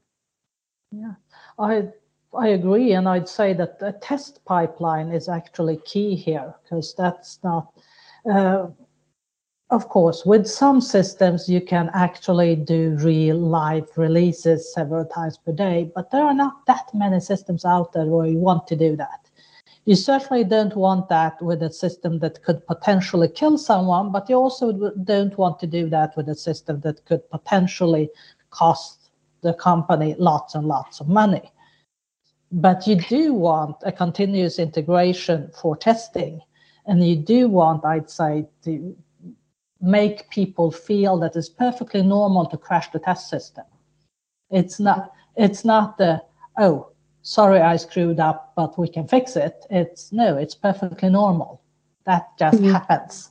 Yeah. 0.92 1.14
I 1.58 1.88
I 2.37 2.49
agree 2.49 2.92
and 2.92 3.08
I'd 3.08 3.28
say 3.28 3.52
that 3.54 3.78
a 3.80 3.92
test 3.92 4.44
pipeline 4.44 5.10
is 5.10 5.28
actually 5.28 5.78
key 5.84 6.14
here 6.14 6.54
because 6.62 6.94
that's 6.94 7.40
not 7.42 7.72
uh, 8.30 8.68
of 9.70 9.88
course, 9.88 10.26
with 10.26 10.48
some 10.48 10.80
systems, 10.80 11.48
you 11.48 11.60
can 11.60 11.90
actually 11.94 12.56
do 12.56 12.96
real 13.00 13.36
live 13.36 13.86
releases 13.96 14.72
several 14.72 15.04
times 15.04 15.38
per 15.38 15.52
day, 15.52 15.90
but 15.94 16.10
there 16.10 16.24
are 16.24 16.34
not 16.34 16.66
that 16.66 16.92
many 16.92 17.20
systems 17.20 17.64
out 17.64 17.92
there 17.92 18.06
where 18.06 18.26
you 18.26 18.38
want 18.38 18.66
to 18.66 18.76
do 18.76 18.96
that. 18.96 19.30
You 19.84 19.94
certainly 19.94 20.44
don't 20.44 20.76
want 20.76 21.08
that 21.08 21.40
with 21.40 21.62
a 21.62 21.72
system 21.72 22.18
that 22.18 22.42
could 22.42 22.66
potentially 22.66 23.28
kill 23.28 23.56
someone, 23.58 24.10
but 24.10 24.28
you 24.28 24.34
also 24.36 24.92
don't 25.04 25.38
want 25.38 25.60
to 25.60 25.66
do 25.66 25.88
that 25.88 26.16
with 26.16 26.28
a 26.28 26.34
system 26.34 26.80
that 26.80 27.04
could 27.06 27.28
potentially 27.30 28.10
cost 28.50 29.10
the 29.42 29.54
company 29.54 30.16
lots 30.18 30.54
and 30.54 30.66
lots 30.66 31.00
of 31.00 31.08
money. 31.08 31.52
But 32.52 32.86
you 32.88 32.96
do 32.96 33.32
want 33.32 33.76
a 33.82 33.92
continuous 33.92 34.58
integration 34.58 35.50
for 35.60 35.76
testing, 35.76 36.40
and 36.86 37.06
you 37.06 37.14
do 37.14 37.48
want, 37.48 37.84
I'd 37.84 38.10
say, 38.10 38.46
to 38.64 38.96
make 39.80 40.28
people 40.30 40.70
feel 40.70 41.18
that 41.18 41.37
it's 41.37 41.49
perfectly 41.49 42.02
normal 42.02 42.46
to 42.46 42.56
crash 42.56 42.90
the 42.90 42.99
test 42.99 43.28
system. 43.28 43.64
It's 44.50 44.78
not 44.80 45.12
it's 45.37 45.64
not 45.64 45.99
the 45.99 46.22
oh 46.58 46.88
sorry 47.22 47.60
I 47.60 47.76
screwed 47.76 48.20
up 48.20 48.52
but 48.56 48.78
we 48.78 48.88
can 48.88 49.06
fix 49.06 49.37
it. 49.37 49.64
It's 49.70 50.12
no, 50.12 50.37
it's 50.37 50.54
perfectly 50.54 51.08
normal. 51.08 51.62
That 52.04 52.28
just 52.38 52.58
mm-hmm. 52.58 52.72
happens. 52.72 53.30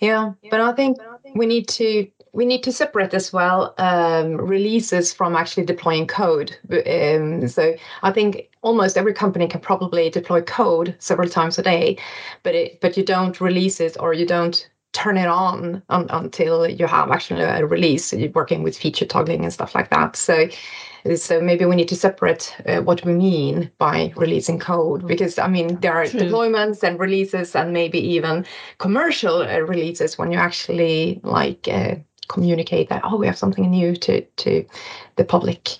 Yeah, 0.00 0.32
but 0.50 0.60
I 0.60 0.72
think 0.72 0.98
we 1.34 1.46
need 1.46 1.68
to 1.68 2.10
we 2.32 2.44
need 2.44 2.62
to 2.62 2.72
separate 2.72 3.14
as 3.14 3.32
well 3.32 3.74
um, 3.78 4.36
releases 4.36 5.12
from 5.12 5.36
actually 5.36 5.66
deploying 5.66 6.06
code. 6.06 6.56
Um, 6.86 7.46
so 7.48 7.74
I 8.02 8.12
think 8.12 8.50
almost 8.62 8.96
every 8.96 9.14
company 9.14 9.48
can 9.48 9.60
probably 9.60 10.10
deploy 10.10 10.42
code 10.42 10.94
several 10.98 11.28
times 11.28 11.58
a 11.58 11.62
day, 11.62 11.98
but 12.42 12.54
it, 12.54 12.80
but 12.80 12.96
you 12.96 13.04
don't 13.04 13.40
release 13.40 13.80
it 13.80 13.96
or 13.98 14.12
you 14.12 14.26
don't 14.26 14.68
turn 14.92 15.16
it 15.16 15.28
on, 15.28 15.82
on 15.88 16.06
until 16.10 16.68
you 16.68 16.86
have 16.86 17.10
actually 17.10 17.42
a 17.42 17.64
release. 17.64 18.06
So 18.06 18.16
you're 18.16 18.30
working 18.30 18.62
with 18.62 18.76
feature 18.76 19.06
toggling 19.06 19.44
and 19.44 19.52
stuff 19.52 19.74
like 19.74 19.90
that. 19.90 20.16
So 20.16 20.48
so 21.16 21.40
maybe 21.40 21.64
we 21.64 21.76
need 21.76 21.88
to 21.88 21.96
separate 21.96 22.54
uh, 22.66 22.82
what 22.82 23.04
we 23.04 23.14
mean 23.14 23.70
by 23.78 24.12
releasing 24.16 24.58
code 24.58 25.06
because 25.06 25.38
i 25.38 25.46
mean 25.46 25.78
there 25.80 25.94
are 25.94 26.06
True. 26.06 26.20
deployments 26.20 26.82
and 26.82 26.98
releases 26.98 27.56
and 27.56 27.72
maybe 27.72 27.98
even 27.98 28.44
commercial 28.78 29.42
uh, 29.42 29.60
releases 29.60 30.18
when 30.18 30.30
you 30.30 30.38
actually 30.38 31.20
like 31.22 31.66
uh, 31.68 31.94
communicate 32.30 32.88
that 32.88 33.02
oh 33.04 33.16
we 33.16 33.26
have 33.26 33.36
something 33.36 33.70
new 33.70 33.94
to 33.94 34.22
to 34.36 34.64
the 35.16 35.24
public 35.24 35.78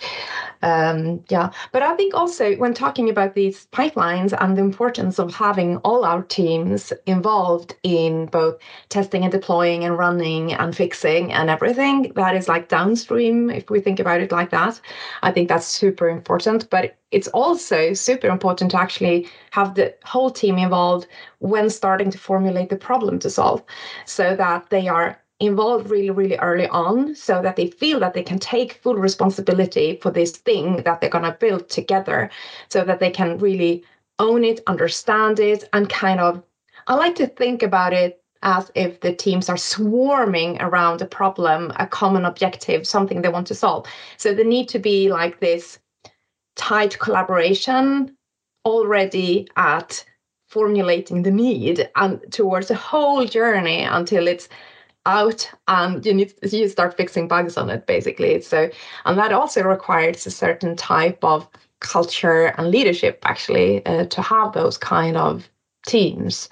um, 0.62 1.24
yeah, 1.28 1.50
but 1.72 1.82
I 1.82 1.96
think 1.96 2.14
also 2.14 2.54
when 2.56 2.74
talking 2.74 3.08
about 3.08 3.34
these 3.34 3.66
pipelines 3.68 4.36
and 4.38 4.56
the 4.56 4.62
importance 4.62 5.18
of 5.18 5.34
having 5.34 5.78
all 5.78 6.04
our 6.04 6.22
teams 6.22 6.92
involved 7.06 7.74
in 7.82 8.26
both 8.26 8.58
testing 8.90 9.22
and 9.22 9.32
deploying 9.32 9.84
and 9.84 9.96
running 9.96 10.52
and 10.52 10.76
fixing 10.76 11.32
and 11.32 11.48
everything 11.48 12.12
that 12.14 12.36
is 12.36 12.46
like 12.46 12.68
downstream, 12.68 13.48
if 13.48 13.70
we 13.70 13.80
think 13.80 14.00
about 14.00 14.20
it 14.20 14.32
like 14.32 14.50
that, 14.50 14.80
I 15.22 15.32
think 15.32 15.48
that's 15.48 15.66
super 15.66 16.10
important. 16.10 16.68
But 16.68 16.96
it's 17.10 17.28
also 17.28 17.94
super 17.94 18.28
important 18.28 18.72
to 18.72 18.80
actually 18.80 19.28
have 19.52 19.74
the 19.74 19.94
whole 20.04 20.30
team 20.30 20.58
involved 20.58 21.06
when 21.38 21.70
starting 21.70 22.10
to 22.10 22.18
formulate 22.18 22.68
the 22.68 22.76
problem 22.76 23.18
to 23.20 23.30
solve 23.30 23.62
so 24.04 24.36
that 24.36 24.68
they 24.68 24.88
are 24.88 25.18
involved 25.40 25.90
really, 25.90 26.10
really 26.10 26.36
early 26.36 26.68
on 26.68 27.14
so 27.14 27.40
that 27.42 27.56
they 27.56 27.66
feel 27.66 27.98
that 28.00 28.14
they 28.14 28.22
can 28.22 28.38
take 28.38 28.74
full 28.74 28.96
responsibility 28.96 29.98
for 30.02 30.10
this 30.10 30.32
thing 30.32 30.82
that 30.84 31.00
they're 31.00 31.10
going 31.10 31.24
to 31.24 31.36
build 31.40 31.68
together 31.68 32.30
so 32.68 32.84
that 32.84 33.00
they 33.00 33.10
can 33.10 33.38
really 33.38 33.82
own 34.18 34.44
it, 34.44 34.60
understand 34.66 35.40
it, 35.40 35.68
and 35.72 35.88
kind 35.88 36.20
of, 36.20 36.42
I 36.86 36.94
like 36.94 37.14
to 37.16 37.26
think 37.26 37.62
about 37.62 37.94
it 37.94 38.22
as 38.42 38.70
if 38.74 39.00
the 39.00 39.14
teams 39.14 39.48
are 39.48 39.56
swarming 39.56 40.60
around 40.60 41.02
a 41.02 41.06
problem, 41.06 41.72
a 41.76 41.86
common 41.86 42.24
objective, 42.24 42.86
something 42.86 43.22
they 43.22 43.28
want 43.28 43.46
to 43.46 43.54
solve. 43.54 43.86
So 44.18 44.34
they 44.34 44.44
need 44.44 44.68
to 44.70 44.78
be 44.78 45.10
like 45.10 45.40
this 45.40 45.78
tight 46.56 46.98
collaboration 46.98 48.16
already 48.66 49.48
at 49.56 50.04
formulating 50.48 51.22
the 51.22 51.30
need 51.30 51.88
and 51.96 52.20
towards 52.30 52.68
the 52.68 52.74
whole 52.74 53.24
journey 53.24 53.84
until 53.84 54.26
it's 54.26 54.48
out 55.06 55.50
and 55.68 56.04
you 56.04 56.14
need 56.14 56.34
you 56.42 56.68
start 56.68 56.96
fixing 56.96 57.28
bugs 57.28 57.56
on 57.56 57.70
it 57.70 57.86
basically. 57.86 58.40
So 58.40 58.70
and 59.04 59.18
that 59.18 59.32
also 59.32 59.62
requires 59.62 60.26
a 60.26 60.30
certain 60.30 60.76
type 60.76 61.22
of 61.22 61.48
culture 61.80 62.46
and 62.58 62.70
leadership 62.70 63.20
actually 63.24 63.84
uh, 63.86 64.04
to 64.06 64.22
have 64.22 64.52
those 64.52 64.76
kind 64.76 65.16
of 65.16 65.48
teams. 65.86 66.50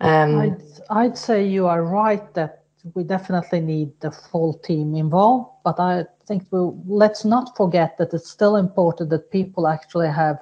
Um, 0.00 0.38
I'd, 0.38 0.62
I'd 0.90 1.18
say 1.18 1.46
you 1.46 1.66
are 1.66 1.82
right 1.82 2.34
that 2.34 2.64
we 2.94 3.04
definitely 3.04 3.60
need 3.60 3.92
the 4.00 4.10
full 4.10 4.54
team 4.54 4.96
involved 4.96 5.48
but 5.62 5.78
i 5.78 6.04
think 6.26 6.44
we'll, 6.50 6.76
let's 6.84 7.24
not 7.24 7.56
forget 7.56 7.96
that 7.98 8.12
it's 8.12 8.28
still 8.28 8.56
important 8.56 9.08
that 9.10 9.30
people 9.30 9.68
actually 9.68 10.08
have 10.08 10.38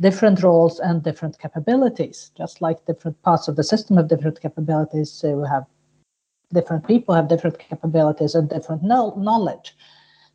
different 0.00 0.42
roles 0.42 0.80
and 0.80 1.02
different 1.02 1.38
capabilities 1.38 2.30
just 2.36 2.60
like 2.60 2.84
different 2.86 3.20
parts 3.22 3.48
of 3.48 3.56
the 3.56 3.62
system 3.62 3.96
have 3.96 4.08
different 4.08 4.40
capabilities. 4.40 5.10
So 5.10 5.36
we 5.36 5.48
have 5.48 5.64
different 6.52 6.86
people 6.86 7.14
have 7.14 7.28
different 7.28 7.58
capabilities 7.58 8.34
and 8.34 8.48
different 8.48 8.82
knowledge. 8.82 9.76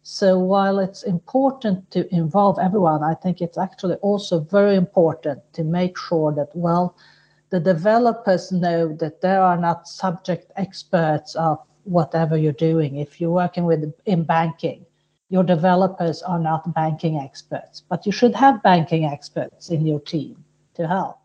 So 0.02 0.40
while 0.40 0.80
it's 0.80 1.04
important 1.04 1.92
to 1.92 2.14
involve 2.14 2.58
everyone, 2.58 3.04
I 3.04 3.14
think 3.14 3.42
it's 3.42 3.58
actually 3.58 3.96
also 3.96 4.40
very 4.40 4.76
important 4.76 5.42
to 5.54 5.64
make 5.64 5.98
sure 5.98 6.32
that, 6.34 6.50
well, 6.56 6.96
the 7.50 7.60
developers 7.60 8.52
know 8.52 8.94
that 8.96 9.22
they 9.22 9.36
are 9.36 9.58
not 9.58 9.88
subject 9.88 10.52
experts 10.56 11.36
of 11.36 11.60
whatever 11.84 12.38
you're 12.38 12.54
doing. 12.54 12.96
If 12.96 13.20
you're 13.20 13.32
working 13.32 13.66
with 13.66 13.94
in 14.06 14.24
banking, 14.24 14.86
your 15.30 15.44
developers 15.44 16.22
are 16.24 16.40
not 16.40 16.74
banking 16.74 17.18
experts, 17.18 17.84
but 17.88 18.06
you 18.06 18.12
should 18.12 18.36
have 18.36 18.64
banking 18.64 19.06
experts 19.06 19.70
in 19.70 19.86
your 19.86 20.00
team 20.00 20.44
to 20.76 20.88
help. 20.88 21.19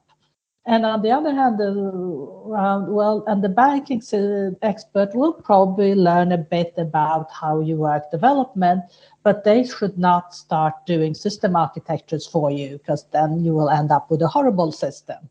And 0.66 0.86
on 0.86 1.02
the 1.02 1.10
other 1.10 1.34
hand, 1.34 1.60
uh, 1.60 1.66
the, 1.66 2.86
well, 2.88 3.22
and 3.26 3.44
the 3.44 3.50
banking 3.50 4.02
uh, 4.14 4.56
expert 4.62 5.14
will 5.14 5.34
probably 5.34 5.94
learn 5.94 6.32
a 6.32 6.38
bit 6.38 6.72
about 6.78 7.30
how 7.30 7.60
you 7.60 7.76
work 7.76 8.10
development, 8.10 8.82
but 9.22 9.44
they 9.44 9.64
should 9.64 9.98
not 9.98 10.34
start 10.34 10.74
doing 10.86 11.14
system 11.14 11.54
architectures 11.54 12.26
for 12.26 12.50
you 12.50 12.78
because 12.78 13.04
then 13.12 13.44
you 13.44 13.52
will 13.52 13.68
end 13.68 13.92
up 13.92 14.10
with 14.10 14.22
a 14.22 14.28
horrible 14.28 14.72
system. 14.72 15.28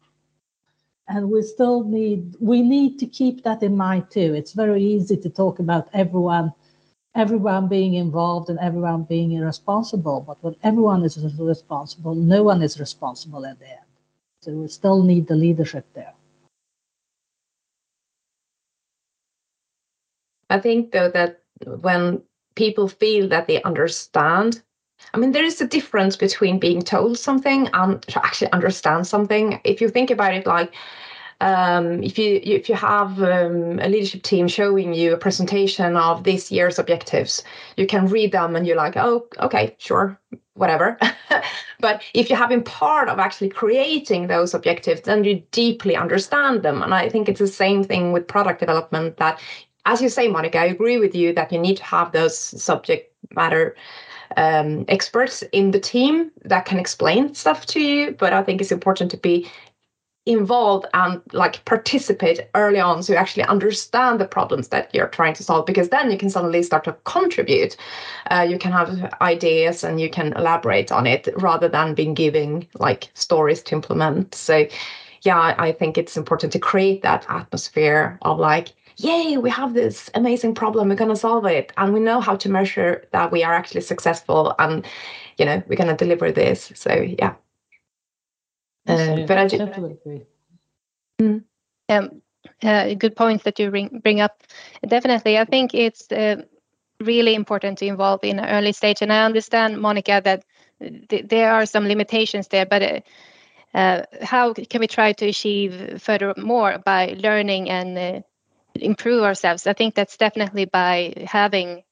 And 1.08 1.32
we 1.32 1.42
still 1.42 1.84
need 1.84 2.36
we 2.40 2.62
need 2.62 3.00
to 3.00 3.08
keep 3.08 3.44
that 3.44 3.63
in 3.63 3.75
mind 3.75 4.10
too. 4.12 4.34
It's 4.36 4.54
very 4.54 4.84
easy 4.84 5.18
to 5.18 5.30
talk 5.30 5.60
about 5.60 5.90
everyone 5.94 6.54
everyone 7.16 7.68
being 7.68 7.96
involved 7.96 8.50
and 8.50 8.60
everyone 8.60 9.04
being 9.04 9.38
responsible, 9.40 10.22
but 10.22 10.42
when 10.44 10.56
everyone 10.63 11.04
is 11.04 11.18
responsible, 11.40 12.16
no 12.16 12.44
one 12.44 12.62
is 12.62 12.80
responsible 12.80 13.46
at 13.46 13.60
the 13.60 13.70
end. 13.70 13.83
So 14.44 14.52
we 14.52 14.68
still 14.68 15.02
need 15.04 15.28
the 15.28 15.36
leadership 15.36 15.86
there. 15.94 16.14
I 20.50 20.60
think 20.60 20.92
though 20.92 21.10
that 21.12 21.42
when 21.66 22.22
people 22.56 22.90
feel 22.90 23.30
that 23.30 23.48
they 23.48 23.62
understand 23.64 24.62
I 25.14 25.18
mean, 25.18 25.32
there 25.32 25.44
is 25.44 25.60
a 25.60 25.68
difference 25.68 26.16
between 26.16 26.60
being 26.60 26.82
told 26.82 27.18
something 27.18 27.70
and 27.74 28.02
to 28.04 28.26
actually 28.26 28.52
understand 28.52 29.06
something. 29.06 29.60
If 29.66 29.82
you 29.82 29.90
think 29.90 30.12
about 30.12 30.34
it, 30.34 30.46
like 30.46 30.74
um, 31.42 32.04
if 32.04 32.18
you 32.18 32.40
if 32.44 32.70
you 32.70 32.76
have 32.76 33.22
um, 33.22 33.80
a 33.80 33.90
leadership 33.90 34.24
team 34.24 34.48
showing 34.48 34.94
you 34.94 35.14
a 35.14 35.18
presentation 35.18 35.98
of 35.98 36.24
this 36.24 36.52
year's 36.52 36.80
objectives, 36.80 37.44
you 37.78 37.86
can 37.88 38.08
read 38.08 38.32
them 38.32 38.56
and 38.56 38.66
you're 38.66 38.78
like, 38.78 38.96
oh, 38.98 39.28
okay, 39.40 39.76
sure, 39.78 40.20
whatever. 40.56 40.98
but 41.80 42.04
if 42.13 42.30
you 42.30 42.36
have 42.36 42.50
been 42.50 42.63
part 42.63 43.10
of 43.10 43.20
actually 43.20 43.50
creating 43.50 44.28
those 44.28 44.54
objectives, 44.54 45.02
then 45.02 45.24
you 45.24 45.42
deeply 45.52 45.96
understand 45.96 46.63
them. 46.63 46.82
And 46.82 46.94
I 46.94 47.10
think 47.10 47.28
it's 47.28 47.39
the 47.39 47.48
same 47.48 47.84
thing 47.84 48.12
with 48.12 48.28
product 48.28 48.60
development. 48.60 49.18
That, 49.18 49.39
as 49.86 50.02
you 50.02 50.10
say, 50.10 50.28
Monica, 50.28 50.60
I 50.60 50.66
agree 50.66 50.98
with 50.98 51.16
you 51.16 51.34
that 51.34 51.52
you 51.52 51.60
need 51.60 51.78
to 51.78 51.84
have 51.84 52.12
those 52.12 52.38
subject 52.38 53.12
matter 53.34 53.76
um, 54.38 54.86
experts 54.88 55.44
in 55.52 55.72
the 55.72 55.80
team 55.80 56.32
that 56.46 56.66
can 56.66 56.80
explain 56.80 57.34
stuff 57.34 57.66
to 57.68 57.80
you. 57.80 58.12
But 58.12 58.34
I 58.34 58.44
think 58.44 58.62
it's 58.62 58.72
important 58.72 59.12
to 59.12 59.18
be 59.18 59.50
involved 60.26 60.86
and 60.94 61.22
like 61.34 61.64
participate 61.66 62.40
early 62.56 62.80
on 62.80 63.04
so 63.04 63.12
you 63.12 63.20
actually 63.20 63.44
understand 63.44 64.20
the 64.20 64.26
problems 64.26 64.70
that 64.70 64.94
you're 64.96 65.08
trying 65.08 65.34
to 65.34 65.44
solve 65.44 65.66
because 65.66 65.90
then 65.90 66.10
you 66.10 66.18
can 66.18 66.30
suddenly 66.30 66.64
start 66.64 66.86
to 66.86 66.94
contribute. 67.04 67.76
Uh, 68.32 68.46
you 68.48 68.58
can 68.58 68.72
have 68.72 69.14
ideas 69.22 69.84
and 69.84 70.00
you 70.00 70.10
can 70.10 70.32
elaborate 70.34 70.92
on 70.92 71.06
it 71.06 71.28
rather 71.38 71.68
than 71.68 71.94
being 71.94 72.14
giving 72.14 72.66
like 72.80 73.10
stories 73.14 73.62
to 73.62 73.76
implement. 73.76 74.34
So 74.34 74.66
yeah 75.26 75.56
i 75.58 75.72
think 75.72 75.98
it's 75.98 76.18
important 76.18 76.52
to 76.52 76.60
create 76.60 77.02
that 77.02 77.26
atmosphere 77.30 78.20
of 78.24 78.40
like 78.40 78.74
yay 78.98 79.38
we 79.38 79.50
have 79.50 79.74
this 79.74 80.10
amazing 80.16 80.54
problem 80.54 80.90
we're 80.90 80.96
going 80.96 81.10
to 81.10 81.16
solve 81.16 81.46
it 81.46 81.72
and 81.78 81.94
we 81.94 82.00
know 82.02 82.20
how 82.20 82.36
to 82.36 82.50
measure 82.50 83.06
that 83.12 83.32
we 83.32 83.42
are 83.42 83.54
actually 83.54 83.80
successful 83.80 84.54
and 84.60 84.86
you 85.38 85.46
know 85.46 85.62
we're 85.68 85.76
going 85.76 85.90
to 85.90 85.96
deliver 85.96 86.32
this. 86.32 86.72
So 86.76 86.94
yeah 87.20 87.34
uh, 88.88 89.26
but 89.28 89.38
I 89.38 89.48
totally 89.48 89.91
agree. 89.93 90.26
Mm. 91.22 91.43
Um, 91.89 92.22
uh, 92.63 92.93
good 92.96 93.15
point 93.15 93.43
that 93.43 93.60
you 93.60 93.69
bring, 93.69 94.00
bring 94.00 94.22
up. 94.22 94.43
Definitely, 94.86 95.38
I 95.38 95.46
think 95.46 95.74
it's 95.74 96.12
uh, 96.12 96.43
really 97.00 97.36
important 97.36 97.78
to 97.80 97.86
involve 97.86 98.24
in 98.24 98.39
an 98.39 98.46
early 98.50 98.72
stage. 98.74 99.02
And 99.02 99.12
I 99.12 99.24
understand, 99.26 99.80
Monica, 99.80 100.22
that 100.24 100.43
th- 101.10 101.28
there 101.28 101.52
are 101.54 101.65
some 101.65 101.88
limitations 101.88 102.48
there, 102.48 102.65
but 102.65 102.82
uh, 102.84 103.00
uh, 103.78 104.04
how 104.22 104.54
can 104.54 104.82
we 104.82 104.88
try 104.88 105.13
to 105.13 105.28
achieve 105.28 106.02
further 106.02 106.34
more 106.38 106.80
by 106.80 107.15
learning 107.19 107.69
and 107.69 107.98
uh, 107.98 108.22
improve 108.76 109.24
ourselves? 109.24 109.67
I 109.67 109.74
think 109.74 109.96
that's 109.96 110.17
definitely 110.17 110.65
by 110.65 111.13
having 111.26 111.84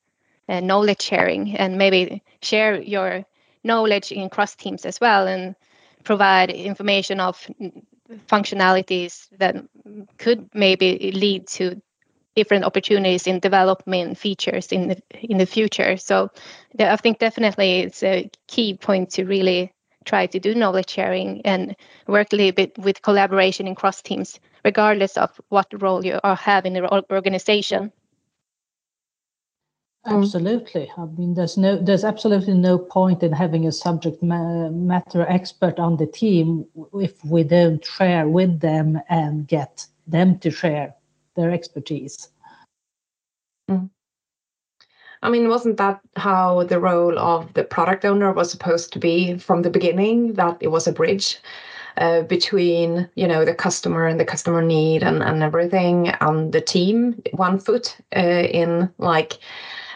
knowledge 0.50 1.02
sharing 1.02 1.56
and 1.58 1.78
maybe 1.78 2.24
share 2.42 2.82
your 2.82 3.26
knowledge 3.64 4.12
in 4.12 4.30
cross 4.30 4.56
teams 4.56 4.86
as 4.86 5.00
well 5.00 5.28
and 5.28 5.56
provide 6.04 6.50
information 6.50 7.20
of 7.20 7.48
functionalities 8.28 9.28
that 9.38 9.56
could 10.18 10.50
maybe 10.54 11.12
lead 11.14 11.48
to 11.48 11.82
different 12.36 12.64
opportunities 12.64 13.28
in 13.28 13.40
development 13.40 14.18
features 14.18 14.72
in 14.72 14.88
the 14.88 15.02
in 15.22 15.38
the 15.38 15.46
future. 15.46 15.98
So 15.98 16.30
I 16.80 16.96
think 16.96 17.20
definitely 17.20 17.80
it's 17.80 18.04
a 18.04 18.30
key 18.48 18.76
point 18.76 19.12
to 19.12 19.26
really 19.26 19.74
try 20.06 20.26
to 20.28 20.40
do 20.40 20.56
knowledge 20.56 20.90
sharing 20.90 21.42
and 21.46 21.76
work 22.08 22.34
a 22.34 22.36
little 22.36 22.54
bit 22.54 22.78
with 22.78 23.02
collaboration 23.02 23.68
in 23.68 23.76
cross 23.76 24.02
teams, 24.02 24.40
regardless 24.66 25.18
of 25.18 25.30
what 25.50 25.68
role 25.82 26.04
you 26.04 26.20
are 26.24 26.36
have 26.36 26.66
in 26.66 26.74
the 26.74 27.04
organization. 27.12 27.92
Mm. 30.08 30.24
Absolutely. 30.24 30.92
I 30.98 31.06
mean, 31.06 31.36
there's 31.36 31.58
no, 31.58 31.78
there's 31.78 32.04
absolutely 32.04 32.56
no 32.56 32.80
point 32.80 33.22
in 33.22 33.32
having 33.32 33.68
a 33.68 33.72
subject 33.72 34.24
ma- 34.24 34.70
matter 34.70 35.28
expert 35.30 35.78
on 35.78 35.98
the 35.98 36.08
team 36.08 36.66
if 36.96 37.24
we 37.24 37.44
don't 37.44 37.86
share 37.86 38.28
with 38.28 38.62
them 38.62 39.00
and 39.10 39.48
get 39.48 39.86
them 40.08 40.40
to 40.40 40.50
share 40.50 40.96
their 41.36 41.52
expertise. 41.52 42.30
Mm. 43.70 43.92
I 45.22 45.30
mean, 45.30 45.50
wasn't 45.50 45.78
that 45.78 46.02
how 46.16 46.64
the 46.64 46.80
role 46.80 47.20
of 47.20 47.54
the 47.54 47.64
product 47.64 48.04
owner 48.04 48.34
was 48.34 48.50
supposed 48.50 48.92
to 48.94 49.00
be 49.00 49.38
from 49.38 49.62
the 49.62 49.70
beginning? 49.70 50.34
That 50.34 50.58
it 50.62 50.70
was 50.70 50.88
a 50.88 50.92
bridge 50.92 51.38
uh, 51.98 52.24
between, 52.24 53.08
you 53.14 53.28
know, 53.28 53.46
the 53.46 53.54
customer 53.54 54.08
and 54.08 54.20
the 54.20 54.26
customer 54.26 54.64
need 54.64 55.04
and, 55.04 55.22
and 55.22 55.44
everything, 55.44 56.10
and 56.22 56.52
the 56.52 56.62
team, 56.62 57.22
one 57.34 57.60
foot 57.60 57.96
uh, 58.16 58.20
in 58.20 58.90
like 58.98 59.38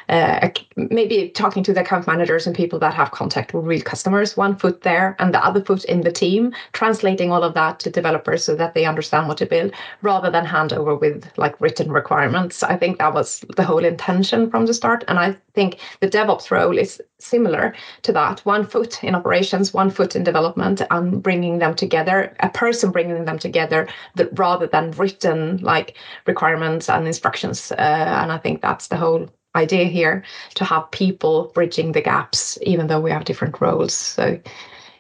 uh, 0.10 0.50
maybe 0.76 1.30
talking 1.30 1.64
to 1.64 1.74
the 1.74 1.82
account 1.82 2.08
managers 2.08 2.46
and 2.46 2.56
people 2.56 2.80
that 2.80 2.94
have 2.94 3.12
contact 3.12 3.54
with 3.54 3.66
real 3.66 3.82
customers, 3.82 4.38
one 4.38 4.56
foot 4.56 4.82
there 4.82 5.16
and 5.20 5.34
the 5.34 5.44
other 5.44 5.64
foot 5.64 5.84
in 5.86 6.02
the 6.02 6.12
team, 6.12 6.54
translating 6.74 7.32
all 7.32 7.44
of 7.44 7.54
that 7.54 7.80
to 7.80 7.90
developers 7.90 8.44
so 8.44 8.56
that 8.56 8.74
they 8.74 8.86
understand 8.86 9.28
what 9.28 9.38
to 9.38 9.46
build 9.46 9.72
rather 10.02 10.30
than 10.30 10.46
hand 10.46 10.74
over 10.74 10.96
with 10.96 11.30
like 11.38 11.60
written 11.60 11.92
requirements. 11.92 12.64
I 12.64 12.78
think 12.78 12.98
that 12.98 13.14
was 13.14 13.44
the 13.56 13.64
whole 13.64 13.84
intention 13.84 14.50
from 14.50 14.66
the 14.66 14.74
start. 14.74 15.04
And 15.08 15.20
I 15.20 15.38
think 15.54 15.80
the 16.02 16.10
DevOps 16.10 16.52
role 16.52 16.78
is 16.78 17.02
similar 17.20 17.74
to 18.04 18.12
that 18.12 18.40
one 18.46 18.66
foot 18.66 19.04
in 19.04 19.16
operations, 19.16 19.74
one 19.74 19.90
foot 19.90 20.16
in 20.16 20.24
development, 20.24 20.82
and 20.92 21.24
bringing 21.24 21.60
them 21.60 21.76
together, 21.76 22.36
a 22.42 22.50
person 22.50 22.92
bringing 22.92 23.26
them 23.26 23.40
together 23.40 23.88
that 24.16 24.38
rather 24.38 24.68
than 24.68 24.92
written 24.92 25.58
like 25.58 25.96
requirements 26.26 26.90
and 26.90 27.08
instructions. 27.08 27.72
Uh, 27.72 28.20
and 28.22 28.32
I 28.32 28.38
think 28.38 28.62
that's 28.62 28.88
the 28.88 28.98
whole 28.98 29.30
idea 29.56 29.86
here 29.86 30.24
to 30.56 30.66
have 30.66 30.92
people 30.92 31.52
bridging 31.54 31.92
the 31.92 32.02
gaps, 32.02 32.58
even 32.62 32.88
though 32.88 33.00
we 33.00 33.12
have 33.12 33.26
different 33.26 33.60
roles. 33.62 33.94
So, 33.94 34.40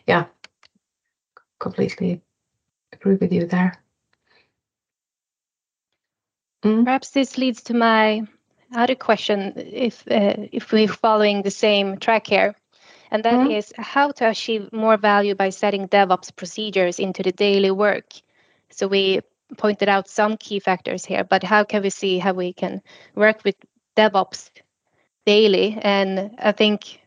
yeah, 0.07 0.25
completely 1.59 2.21
agree 2.93 3.15
with 3.15 3.31
you 3.31 3.45
there. 3.45 3.73
Mm. 6.63 6.85
Perhaps 6.85 7.11
this 7.11 7.37
leads 7.37 7.61
to 7.63 7.73
my 7.73 8.23
other 8.75 8.95
question, 8.95 9.53
if 9.55 10.03
uh, 10.09 10.35
if 10.51 10.71
we're 10.71 10.87
following 10.87 11.43
the 11.43 11.51
same 11.51 11.97
track 11.97 12.27
here, 12.27 12.55
and 13.11 13.23
that 13.23 13.33
mm. 13.33 13.55
is 13.55 13.73
how 13.77 14.11
to 14.11 14.29
achieve 14.29 14.71
more 14.73 14.97
value 14.97 15.35
by 15.35 15.49
setting 15.49 15.87
DevOps 15.87 16.35
procedures 16.35 16.99
into 16.99 17.23
the 17.23 17.31
daily 17.31 17.71
work. 17.71 18.13
So 18.71 18.87
we 18.87 19.21
pointed 19.57 19.89
out 19.89 20.09
some 20.09 20.37
key 20.37 20.59
factors 20.59 21.05
here, 21.05 21.23
but 21.23 21.43
how 21.43 21.63
can 21.63 21.83
we 21.83 21.91
see 21.91 22.17
how 22.17 22.33
we 22.33 22.51
can 22.53 22.81
work 23.13 23.43
with 23.43 23.55
DevOps 23.95 24.49
daily? 25.25 25.77
And 25.81 26.35
I 26.39 26.51
think 26.51 27.01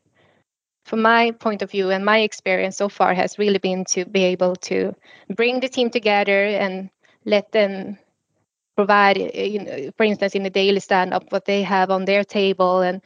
from 0.85 1.03
my 1.03 1.33
point 1.33 1.63
of 1.63 1.71
view 1.71 1.91
and 1.91 2.05
my 2.05 2.21
experience 2.21 2.77
so 2.77 2.89
far 2.89 3.15
has 3.15 3.39
really 3.39 3.59
been 3.59 3.85
to 3.85 4.05
be 4.07 4.25
able 4.25 4.57
to 4.57 4.95
bring 5.37 5.61
the 5.61 5.69
team 5.69 5.91
together 5.91 6.45
and 6.45 6.91
let 7.25 7.53
them 7.53 7.99
provide, 8.77 9.19
you 9.19 9.65
know, 9.65 9.91
for 9.97 10.05
instance, 10.05 10.35
in 10.35 10.45
the 10.45 10.51
daily 10.51 10.81
stand 10.81 11.13
up, 11.13 11.31
what 11.31 11.45
they 11.45 11.63
have 11.63 11.91
on 11.91 12.05
their 12.05 12.25
table 12.25 12.81
and 12.81 13.03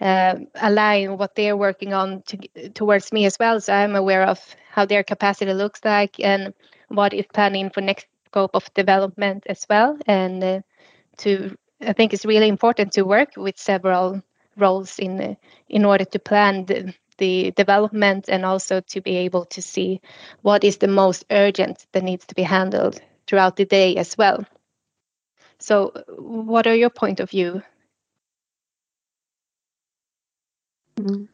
uh, 0.00 0.36
align 0.62 1.18
what 1.18 1.34
they're 1.34 1.56
working 1.56 1.92
on 1.92 2.22
to, 2.22 2.38
towards 2.70 3.12
me 3.12 3.26
as 3.26 3.36
well. 3.38 3.60
So 3.60 3.72
I'm 3.74 3.96
aware 3.96 4.24
of 4.24 4.40
how 4.70 4.86
their 4.86 5.02
capacity 5.02 5.52
looks 5.52 5.80
like 5.84 6.18
and 6.20 6.54
what 6.88 7.12
is 7.12 7.26
planning 7.34 7.70
for 7.70 7.80
next 7.82 8.06
scope 8.26 8.52
of 8.54 8.72
development 8.74 9.44
as 9.48 9.66
well. 9.68 9.98
And 10.06 10.42
uh, 10.42 10.60
to, 11.18 11.56
I 11.82 11.92
think 11.92 12.12
it's 12.14 12.24
really 12.24 12.48
important 12.48 12.92
to 12.92 13.02
work 13.02 13.36
with 13.36 13.58
several 13.58 14.22
roles 14.56 14.98
in 14.98 15.36
in 15.68 15.84
order 15.84 16.04
to 16.06 16.18
plan 16.18 16.64
the, 16.66 16.94
the 17.18 17.50
development 17.52 18.28
and 18.28 18.44
also 18.46 18.80
to 18.80 19.00
be 19.00 19.16
able 19.18 19.44
to 19.46 19.60
see 19.62 20.00
what 20.42 20.64
is 20.64 20.78
the 20.78 20.88
most 20.88 21.24
urgent 21.30 21.86
that 21.92 22.02
needs 22.04 22.26
to 22.26 22.34
be 22.34 22.42
handled 22.42 23.00
throughout 23.26 23.56
the 23.56 23.64
day 23.66 23.96
as 23.96 24.16
well. 24.16 24.44
So, 25.60 25.92
what 26.18 26.66
are 26.66 26.74
your 26.74 26.90
point 26.90 27.20
of 27.20 27.30
view? 27.30 27.62
Mm-hmm. 30.96 31.24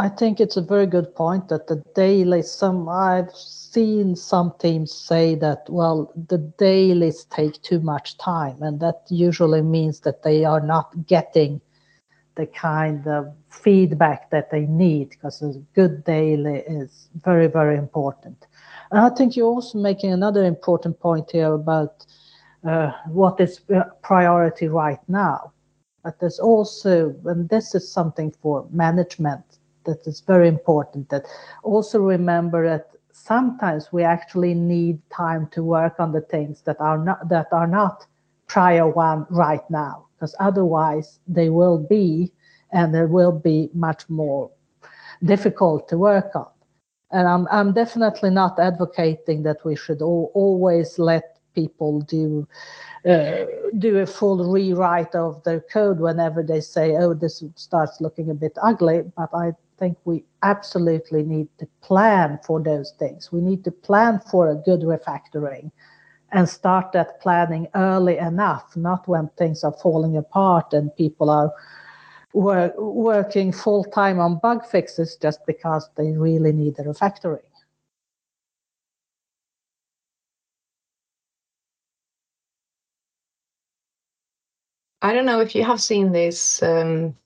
I 0.00 0.08
think 0.08 0.40
it's 0.40 0.56
a 0.56 0.62
very 0.62 0.86
good 0.86 1.14
point 1.14 1.48
that 1.48 1.66
the 1.66 1.82
daily 1.94 2.40
some 2.40 2.88
I've 2.88 3.34
seen 3.34 4.16
some 4.16 4.54
teams 4.58 4.94
say 4.94 5.34
that 5.34 5.68
well 5.68 6.10
the 6.28 6.38
dailies 6.38 7.24
take 7.26 7.60
too 7.60 7.80
much 7.80 8.16
time 8.16 8.62
and 8.62 8.80
that 8.80 9.02
usually 9.10 9.60
means 9.60 10.00
that 10.00 10.22
they 10.22 10.46
are 10.46 10.60
not 10.60 11.06
getting 11.06 11.60
the 12.36 12.46
kind 12.46 13.06
of 13.06 13.34
feedback 13.50 14.30
that 14.30 14.50
they 14.50 14.64
need 14.66 15.10
because 15.10 15.42
a 15.42 15.52
good 15.74 16.02
daily 16.04 16.60
is 16.60 17.10
very 17.22 17.46
very 17.46 17.76
important. 17.76 18.46
And 18.90 19.00
i 19.00 19.10
think 19.10 19.36
you're 19.36 19.54
also 19.54 19.78
making 19.78 20.12
another 20.12 20.44
important 20.46 20.98
point 20.98 21.30
here 21.30 21.52
about 21.52 22.06
uh, 22.66 22.92
what 23.06 23.38
is 23.38 23.60
priority 24.02 24.68
right 24.68 25.02
now. 25.08 25.52
But 26.02 26.20
there's 26.20 26.40
also 26.40 27.14
and 27.26 27.50
this 27.50 27.74
is 27.74 27.92
something 27.92 28.30
for 28.40 28.66
management 28.70 29.49
that 29.84 30.06
is 30.06 30.20
very 30.20 30.48
important 30.48 31.08
that 31.08 31.24
also 31.62 32.00
remember 32.00 32.68
that 32.68 32.90
sometimes 33.12 33.92
we 33.92 34.02
actually 34.02 34.54
need 34.54 34.98
time 35.10 35.46
to 35.48 35.62
work 35.62 35.94
on 35.98 36.12
the 36.12 36.20
things 36.20 36.62
that 36.62 36.80
are 36.80 36.98
not 36.98 37.28
that 37.28 37.48
are 37.52 37.66
not 37.66 38.06
prior 38.46 38.88
one 38.88 39.26
right 39.30 39.68
now 39.70 40.06
because 40.14 40.34
otherwise 40.40 41.20
they 41.26 41.48
will 41.48 41.78
be 41.78 42.32
and 42.72 42.94
they 42.94 43.04
will 43.04 43.32
be 43.32 43.70
much 43.74 44.08
more 44.08 44.50
difficult 45.24 45.88
to 45.88 45.98
work 45.98 46.34
on. 46.34 46.48
And 47.12 47.26
I'm, 47.26 47.48
I'm 47.50 47.72
definitely 47.72 48.30
not 48.30 48.58
advocating 48.58 49.42
that 49.42 49.64
we 49.64 49.74
should 49.74 50.00
all, 50.00 50.30
always 50.34 50.98
let 50.98 51.38
people 51.54 52.00
do 52.02 52.46
uh, 53.08 53.44
do 53.78 53.98
a 53.98 54.06
full 54.06 54.52
rewrite 54.52 55.14
of 55.14 55.42
their 55.42 55.60
code 55.60 55.98
whenever 55.98 56.42
they 56.42 56.60
say, 56.60 56.96
"Oh, 56.96 57.14
this 57.14 57.42
starts 57.56 58.00
looking 58.00 58.30
a 58.30 58.34
bit 58.34 58.56
ugly." 58.62 59.02
But 59.16 59.30
I 59.34 59.52
think 59.80 59.98
we 60.04 60.24
absolutely 60.42 61.24
need 61.24 61.48
to 61.58 61.66
plan 61.80 62.38
for 62.46 62.62
those 62.62 62.92
things. 62.98 63.32
We 63.32 63.40
need 63.40 63.64
to 63.64 63.72
plan 63.72 64.20
for 64.30 64.50
a 64.50 64.54
good 64.54 64.82
refactoring 64.82 65.72
and 66.32 66.48
start 66.48 66.92
that 66.92 67.20
planning 67.20 67.66
early 67.74 68.18
enough, 68.18 68.76
not 68.76 69.08
when 69.08 69.28
things 69.36 69.64
are 69.64 69.72
falling 69.72 70.16
apart 70.16 70.72
and 70.72 70.94
people 70.94 71.30
are 71.30 71.50
wor- 72.32 72.74
working 72.78 73.50
full 73.52 73.84
time 73.84 74.20
on 74.20 74.38
bug 74.38 74.64
fixes 74.66 75.16
just 75.16 75.44
because 75.46 75.88
they 75.96 76.12
really 76.12 76.52
need 76.52 76.78
a 76.78 76.84
refactoring. 76.84 77.40
I 85.02 85.14
don't 85.14 85.26
know 85.26 85.40
if 85.40 85.54
you 85.54 85.64
have 85.64 85.80
seen 85.80 86.12
this. 86.12 86.62
Um, 86.62 87.16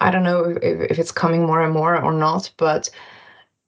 I 0.00 0.10
don't 0.10 0.22
know 0.22 0.44
if, 0.44 0.90
if, 0.90 0.98
it's 0.98 1.12
coming 1.12 1.46
more 1.46 1.62
and 1.62 1.72
more 1.72 2.00
or 2.00 2.12
not, 2.12 2.50
but 2.56 2.90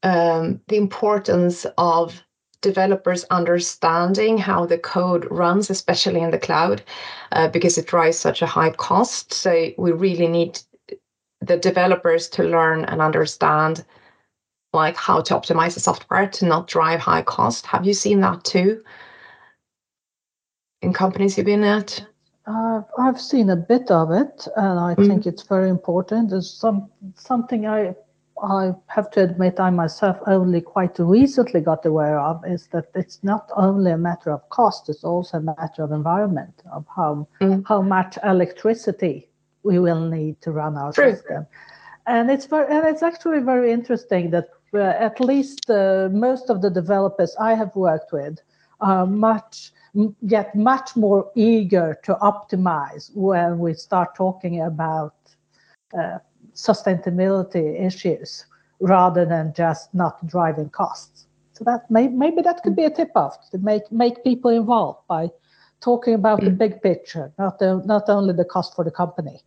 um, 0.02 0.60
the 0.68 0.76
importance 0.76 1.66
of 1.78 2.22
developers 2.60 3.24
understanding 3.30 4.38
how 4.38 4.66
the 4.66 4.78
code 4.78 5.26
runs, 5.30 5.70
especially 5.70 6.20
in 6.20 6.30
the 6.30 6.38
cloud, 6.38 6.82
uh, 7.32 7.48
because 7.48 7.78
it 7.78 7.86
drives 7.86 8.18
such 8.18 8.42
a 8.42 8.46
high 8.46 8.70
cost. 8.70 9.32
So 9.32 9.70
we 9.78 9.92
really 9.92 10.28
need 10.28 10.60
the 11.40 11.56
developers 11.56 12.28
to 12.30 12.42
learn 12.42 12.84
and 12.84 13.00
understand 13.00 13.84
like 14.72 14.96
how 14.96 15.20
to 15.22 15.34
optimize 15.34 15.74
the 15.74 15.80
software 15.80 16.28
to 16.28 16.44
not 16.44 16.66
drive 16.66 17.00
high 17.00 17.22
cost. 17.22 17.66
Have 17.66 17.86
you 17.86 17.94
seen 17.94 18.20
that 18.20 18.44
too 18.44 18.82
in 20.82 20.92
companies 20.92 21.36
you've 21.36 21.46
been 21.46 21.64
at? 21.64 22.04
Uh, 22.46 22.82
I've 22.98 23.20
seen 23.20 23.50
a 23.50 23.56
bit 23.56 23.90
of 23.90 24.12
it, 24.12 24.46
and 24.56 24.78
I 24.78 24.94
mm. 24.94 25.06
think 25.06 25.26
it's 25.26 25.42
very 25.42 25.68
important. 25.68 26.30
There's 26.30 26.50
some 26.50 26.88
something 27.16 27.66
I 27.66 27.94
I 28.42 28.72
have 28.88 29.10
to 29.12 29.22
admit 29.22 29.58
I 29.58 29.70
myself 29.70 30.18
only 30.26 30.60
quite 30.60 30.98
recently 30.98 31.60
got 31.60 31.86
aware 31.86 32.20
of 32.20 32.44
is 32.46 32.68
that 32.68 32.86
it's 32.94 33.24
not 33.24 33.50
only 33.56 33.90
a 33.90 33.98
matter 33.98 34.30
of 34.30 34.48
cost, 34.50 34.88
it's 34.88 35.04
also 35.04 35.38
a 35.38 35.40
matter 35.40 35.82
of 35.82 35.90
environment, 35.90 36.62
of 36.70 36.84
how 36.94 37.26
mm. 37.40 37.64
how 37.66 37.82
much 37.82 38.18
electricity 38.22 39.28
we 39.62 39.78
will 39.78 40.00
need 40.08 40.40
to 40.42 40.52
run 40.52 40.76
our 40.76 40.92
True. 40.92 41.14
system. 41.14 41.46
And 42.06 42.30
it's 42.30 42.46
very, 42.46 42.72
and 42.72 42.86
it's 42.86 43.02
actually 43.02 43.40
very 43.40 43.72
interesting 43.72 44.30
that 44.30 44.50
uh, 44.72 44.78
at 44.78 45.18
least 45.18 45.68
uh, 45.68 46.08
most 46.12 46.50
of 46.50 46.62
the 46.62 46.70
developers 46.70 47.34
I 47.40 47.54
have 47.54 47.74
worked 47.74 48.12
with 48.12 48.38
are 48.80 49.06
much 49.06 49.72
get 50.26 50.54
much 50.54 50.96
more 50.96 51.30
eager 51.34 51.98
to 52.04 52.14
optimize 52.16 53.10
when 53.14 53.58
we 53.58 53.74
start 53.74 54.14
talking 54.14 54.62
about 54.62 55.14
uh, 55.98 56.18
sustainability 56.54 57.80
issues 57.80 58.46
rather 58.80 59.24
than 59.24 59.52
just 59.54 59.94
not 59.94 60.26
driving 60.26 60.70
costs. 60.70 61.26
So 61.52 61.64
that 61.64 61.90
may, 61.90 62.08
maybe 62.08 62.42
that 62.42 62.62
could 62.62 62.76
be 62.76 62.84
a 62.84 62.90
tip 62.90 63.10
off 63.14 63.50
to 63.50 63.58
make 63.58 63.90
make 63.90 64.22
people 64.24 64.50
involved 64.50 65.00
by 65.08 65.30
talking 65.80 66.14
about 66.14 66.40
the 66.42 66.50
big 66.50 66.82
picture, 66.82 67.32
not 67.38 67.58
the, 67.58 67.82
not 67.86 68.08
only 68.08 68.34
the 68.34 68.44
cost 68.44 68.74
for 68.74 68.84
the 68.84 68.90
company. 68.90 69.40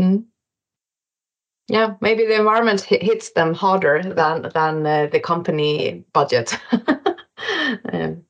Mm. 0.00 0.24
Yeah, 1.68 1.94
maybe 2.00 2.24
the 2.24 2.36
environment 2.36 2.80
hits 2.80 3.32
them 3.32 3.52
harder 3.52 4.02
than 4.02 4.48
than 4.54 4.86
uh, 4.86 5.08
the 5.12 5.20
company 5.20 6.04
budget. 6.14 6.58
um, 7.92 8.24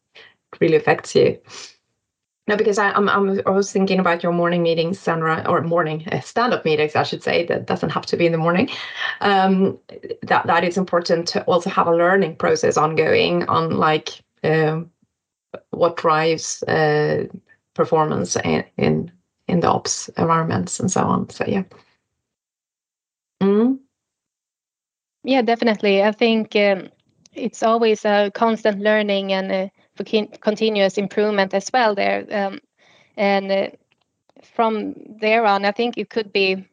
really 0.61 0.77
affects 0.77 1.15
you. 1.15 1.39
No, 2.49 2.57
because 2.57 2.79
I, 2.79 2.97
am 2.97 3.11
I'm, 3.11 3.43
I 3.47 3.51
was 3.51 3.71
thinking 3.71 4.01
about 4.01 4.23
your 4.23 4.33
morning 4.33 4.63
meetings, 4.63 4.99
Sandra, 4.99 5.45
or 5.47 5.61
morning 5.61 6.09
uh, 6.11 6.21
stand-up 6.21 6.65
meetings, 6.65 6.97
I 6.97 7.03
should 7.03 7.23
say. 7.23 7.45
That 7.45 7.67
doesn't 7.67 7.91
have 7.91 8.07
to 8.07 8.17
be 8.17 8.25
in 8.25 8.33
the 8.33 8.39
morning. 8.39 8.71
Um, 9.21 9.79
that 10.23 10.47
that 10.47 10.65
is 10.65 10.79
important 10.79 11.29
to 11.29 11.43
also 11.45 11.69
have 11.69 11.87
a 11.87 11.95
learning 11.95 12.37
process 12.37 12.79
ongoing 12.79 13.47
on 13.49 13.77
like 13.77 14.23
um, 14.45 14.91
what 15.71 15.99
drives 15.99 16.63
uh, 16.63 17.27
performance 17.75 18.35
in, 18.37 18.65
in 18.79 19.13
in 19.47 19.61
the 19.61 19.69
ops 19.69 20.09
environments 20.17 20.81
and 20.81 20.91
so 20.91 21.03
on. 21.03 21.29
So 21.29 21.45
yeah. 21.47 21.65
Mm. 23.43 23.79
Yeah, 25.23 25.43
definitely. 25.43 26.03
I 26.03 26.13
think 26.13 26.57
um, 26.57 26.89
it's 27.35 27.63
always 27.63 28.07
a 28.07 28.31
constant 28.35 28.81
learning 28.81 29.35
and. 29.35 29.53
Uh, 29.53 29.69
for 29.99 30.05
continuous 30.41 30.97
improvement 30.97 31.55
as 31.55 31.71
well 31.73 31.95
there. 31.95 32.25
Um, 32.31 32.61
and 33.17 33.51
uh, 33.51 33.69
from 34.55 34.95
there 35.21 35.45
on, 35.45 35.65
I 35.65 35.73
think 35.73 35.99
it 35.99 36.09
could 36.09 36.33
be 36.33 36.65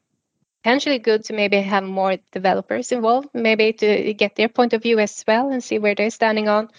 potentially 0.64 1.00
good 1.00 1.24
to 1.26 1.34
maybe 1.34 1.62
have 1.62 1.84
more 1.84 2.18
developers 2.32 2.92
involved, 2.92 3.30
maybe 3.34 3.74
to 3.74 4.14
get 4.14 4.36
their 4.36 4.50
point 4.50 4.74
of 4.74 4.84
view 4.84 5.00
as 5.00 5.24
well 5.28 5.52
and 5.52 5.64
see 5.64 5.80
where 5.80 5.96
they're 5.96 6.10
standing 6.10 6.48
on 6.48 6.70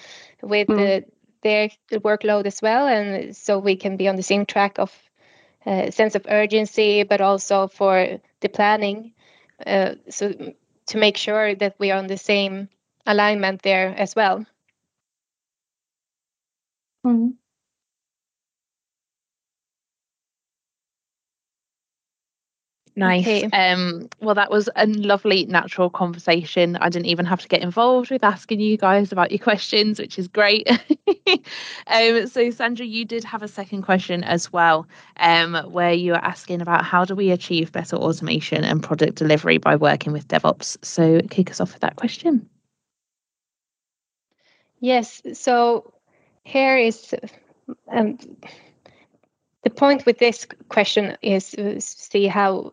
with 0.42 0.68
mm. 0.68 0.76
the, 0.76 1.04
their 1.42 1.68
workload 2.00 2.46
as 2.46 2.62
well. 2.62 2.86
And 2.86 3.36
so 3.36 3.58
we 3.58 3.76
can 3.76 3.96
be 3.96 4.08
on 4.08 4.16
the 4.16 4.22
same 4.22 4.46
track 4.46 4.78
of 4.78 4.92
uh, 5.66 5.90
sense 5.90 6.14
of 6.14 6.26
urgency, 6.28 7.02
but 7.02 7.20
also 7.20 7.68
for 7.68 8.18
the 8.40 8.48
planning. 8.48 9.12
Uh, 9.64 9.94
so 10.08 10.32
to 10.86 10.98
make 10.98 11.16
sure 11.16 11.54
that 11.54 11.74
we 11.78 11.90
are 11.90 11.98
on 11.98 12.06
the 12.06 12.18
same 12.18 12.68
alignment 13.06 13.62
there 13.62 13.94
as 13.96 14.14
well. 14.14 14.44
Mhm. 17.06 17.38
Nice. 22.98 23.26
Okay. 23.26 23.44
Um, 23.52 24.08
well, 24.20 24.34
that 24.36 24.50
was 24.50 24.70
a 24.76 24.86
lovely, 24.86 25.44
natural 25.46 25.90
conversation. 25.90 26.76
I 26.76 26.88
didn't 26.88 27.06
even 27.06 27.26
have 27.26 27.42
to 27.42 27.48
get 27.48 27.62
involved 27.62 28.10
with 28.10 28.24
asking 28.24 28.60
you 28.60 28.78
guys 28.78 29.12
about 29.12 29.30
your 29.32 29.38
questions, 29.50 29.98
which 30.00 30.18
is 30.18 30.28
great. 30.28 30.68
um, 31.88 32.26
so, 32.26 32.50
Sandra, 32.50 32.86
you 32.86 33.04
did 33.04 33.24
have 33.24 33.42
a 33.42 33.48
second 33.48 33.82
question 33.82 34.24
as 34.24 34.52
well, 34.52 34.86
um, 35.20 35.54
where 35.70 35.92
you 35.92 36.12
were 36.12 36.24
asking 36.24 36.62
about 36.62 36.84
how 36.84 37.04
do 37.04 37.14
we 37.14 37.30
achieve 37.32 37.72
better 37.72 37.96
automation 37.96 38.64
and 38.64 38.82
product 38.82 39.16
delivery 39.16 39.58
by 39.58 39.76
working 39.76 40.12
with 40.14 40.28
DevOps. 40.28 40.78
So, 40.84 41.20
kick 41.30 41.50
us 41.50 41.60
off 41.60 41.74
with 41.74 41.82
that 41.82 41.96
question. 41.96 42.48
Yes. 44.80 45.22
So, 45.34 45.92
here 46.46 46.78
is 46.78 47.12
um, 47.90 48.18
the 49.64 49.70
point 49.70 50.06
with 50.06 50.18
this 50.18 50.46
question 50.68 51.16
is 51.20 51.50
to 51.50 51.80
see 51.80 52.28
how 52.28 52.72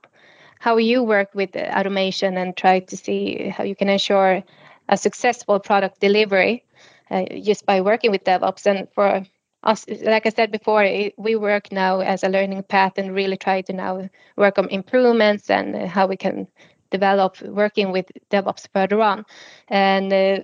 how 0.59 0.77
you 0.77 1.01
work 1.03 1.33
with 1.33 1.55
automation 1.55 2.37
and 2.37 2.55
try 2.55 2.79
to 2.79 2.95
see 2.95 3.49
how 3.49 3.63
you 3.63 3.75
can 3.75 3.89
ensure 3.89 4.43
a 4.87 4.95
successful 4.95 5.59
product 5.59 5.99
delivery 5.99 6.63
uh, 7.09 7.25
just 7.41 7.65
by 7.65 7.81
working 7.81 8.11
with 8.11 8.23
DevOps. 8.23 8.65
And 8.67 8.87
for 8.93 9.25
us, 9.63 9.85
like 10.03 10.27
I 10.27 10.29
said 10.29 10.51
before, 10.51 10.83
we 11.17 11.35
work 11.35 11.71
now 11.71 11.99
as 11.99 12.23
a 12.23 12.29
learning 12.29 12.63
path 12.63 12.93
and 12.97 13.13
really 13.13 13.37
try 13.37 13.61
to 13.61 13.73
now 13.73 14.07
work 14.37 14.59
on 14.59 14.69
improvements 14.69 15.49
and 15.49 15.75
how 15.75 16.05
we 16.05 16.15
can 16.15 16.47
develop 16.91 17.41
working 17.41 17.91
with 17.91 18.05
DevOps 18.29 18.67
further 18.71 19.01
on. 19.01 19.25
And 19.67 20.13
uh, 20.13 20.39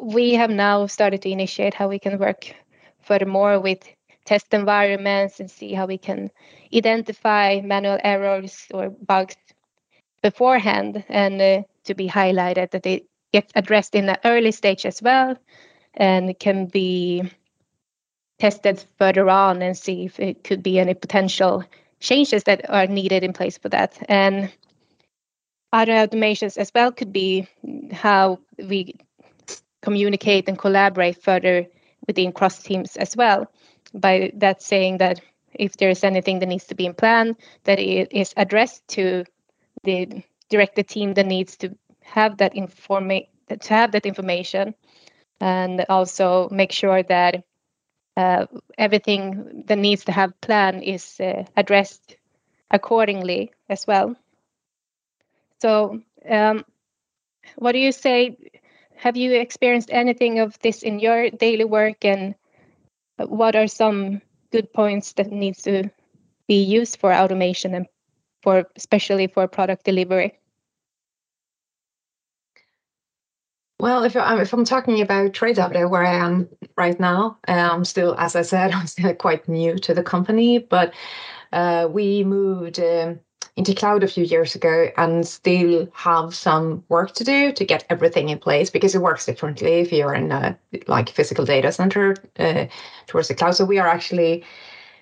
we 0.00 0.34
have 0.34 0.50
now 0.50 0.86
started 0.86 1.22
to 1.22 1.30
initiate 1.30 1.74
how 1.74 1.88
we 1.88 1.98
can 1.98 2.18
work 2.18 2.54
furthermore 3.02 3.60
with 3.60 3.82
test 4.24 4.52
environments 4.52 5.40
and 5.40 5.50
see 5.50 5.72
how 5.72 5.86
we 5.86 5.98
can 5.98 6.30
identify 6.74 7.60
manual 7.64 7.98
errors 8.04 8.66
or 8.72 8.90
bugs 8.90 9.36
beforehand 10.22 11.04
and 11.08 11.40
uh, 11.40 11.62
to 11.84 11.94
be 11.94 12.08
highlighted 12.08 12.70
that 12.70 12.82
they 12.82 13.04
get 13.32 13.50
addressed 13.54 13.94
in 13.94 14.06
the 14.06 14.18
early 14.24 14.52
stage 14.52 14.84
as 14.84 15.00
well 15.02 15.36
and 15.94 16.38
can 16.38 16.66
be 16.66 17.22
tested 18.38 18.84
further 18.98 19.28
on 19.28 19.62
and 19.62 19.76
see 19.76 20.04
if 20.04 20.20
it 20.20 20.44
could 20.44 20.62
be 20.62 20.78
any 20.78 20.94
potential 20.94 21.64
changes 22.00 22.44
that 22.44 22.68
are 22.70 22.86
needed 22.86 23.24
in 23.24 23.32
place 23.32 23.58
for 23.58 23.68
that. 23.68 23.98
And 24.08 24.52
other 25.72 25.92
automations 25.92 26.56
as 26.56 26.70
well 26.74 26.92
could 26.92 27.12
be 27.12 27.48
how 27.92 28.38
we 28.58 28.94
communicate 29.88 30.48
and 30.48 30.58
collaborate 30.58 31.22
further 31.22 31.66
within 32.06 32.32
cross 32.32 32.62
teams 32.62 32.96
as 32.96 33.16
well 33.16 33.46
by 33.94 34.32
that 34.34 34.62
saying 34.62 34.98
that 34.98 35.20
if 35.54 35.76
there's 35.78 36.04
anything 36.04 36.40
that 36.40 36.48
needs 36.48 36.66
to 36.66 36.74
be 36.74 36.86
in 36.86 36.94
plan, 36.94 37.36
that 37.64 37.78
it 37.78 38.12
is 38.12 38.34
addressed 38.36 38.86
to 38.88 39.24
the 39.84 40.22
directed 40.50 40.88
team 40.88 41.14
that 41.14 41.26
needs 41.26 41.56
to 41.56 41.76
have 42.02 42.38
that 42.38 42.54
informa- 42.54 43.28
to 43.60 43.74
have 43.74 43.92
that 43.92 44.06
information, 44.06 44.74
and 45.40 45.84
also 45.88 46.48
make 46.50 46.72
sure 46.72 47.02
that 47.04 47.44
uh, 48.16 48.46
everything 48.78 49.64
that 49.66 49.78
needs 49.78 50.04
to 50.04 50.12
have 50.12 50.40
plan 50.40 50.82
is 50.82 51.20
uh, 51.20 51.44
addressed 51.56 52.16
accordingly 52.70 53.52
as 53.68 53.86
well. 53.86 54.16
So, 55.60 56.02
um, 56.28 56.64
what 57.56 57.72
do 57.72 57.78
you 57.78 57.92
say? 57.92 58.36
Have 58.98 59.16
you 59.16 59.32
experienced 59.34 59.90
anything 59.92 60.40
of 60.40 60.58
this 60.58 60.82
in 60.82 60.98
your 60.98 61.30
daily 61.30 61.64
work, 61.64 62.04
and 62.04 62.34
what 63.16 63.54
are 63.54 63.68
some 63.68 64.20
good 64.50 64.72
points 64.72 65.12
that 65.12 65.30
needs 65.30 65.62
to 65.62 65.88
be 66.48 66.62
used 66.62 66.98
for 66.98 67.14
automation 67.14 67.74
and 67.74 67.86
for 68.42 68.64
especially 68.74 69.28
for 69.28 69.46
product 69.46 69.84
delivery? 69.84 70.36
Well, 73.80 74.02
if 74.02 74.16
I'm 74.16 74.40
if 74.40 74.52
I'm 74.52 74.64
talking 74.64 75.00
about 75.00 75.32
TradeDoubler, 75.32 75.88
where 75.88 76.04
I 76.04 76.14
am 76.14 76.48
right 76.76 76.98
now, 76.98 77.38
I'm 77.46 77.84
still, 77.84 78.16
as 78.18 78.34
I 78.34 78.42
said, 78.42 78.72
I'm 78.74 78.88
still 78.88 79.14
quite 79.14 79.48
new 79.48 79.78
to 79.78 79.94
the 79.94 80.02
company, 80.02 80.58
but 80.58 80.92
uh, 81.52 81.88
we 81.88 82.24
moved. 82.24 82.80
Um, 82.80 83.20
into 83.58 83.74
cloud 83.74 84.04
a 84.04 84.08
few 84.08 84.24
years 84.24 84.54
ago 84.54 84.88
and 84.96 85.26
still 85.26 85.88
have 85.92 86.32
some 86.32 86.84
work 86.88 87.12
to 87.12 87.24
do 87.24 87.50
to 87.52 87.64
get 87.64 87.84
everything 87.90 88.28
in 88.28 88.38
place 88.38 88.70
because 88.70 88.94
it 88.94 89.02
works 89.02 89.26
differently 89.26 89.80
if 89.80 89.92
you're 89.92 90.14
in 90.14 90.30
a 90.30 90.56
like 90.86 91.08
physical 91.08 91.44
data 91.44 91.72
center 91.72 92.14
uh, 92.38 92.66
towards 93.08 93.26
the 93.26 93.34
cloud. 93.34 93.56
So 93.56 93.64
we 93.64 93.80
are 93.80 93.88
actually 93.88 94.44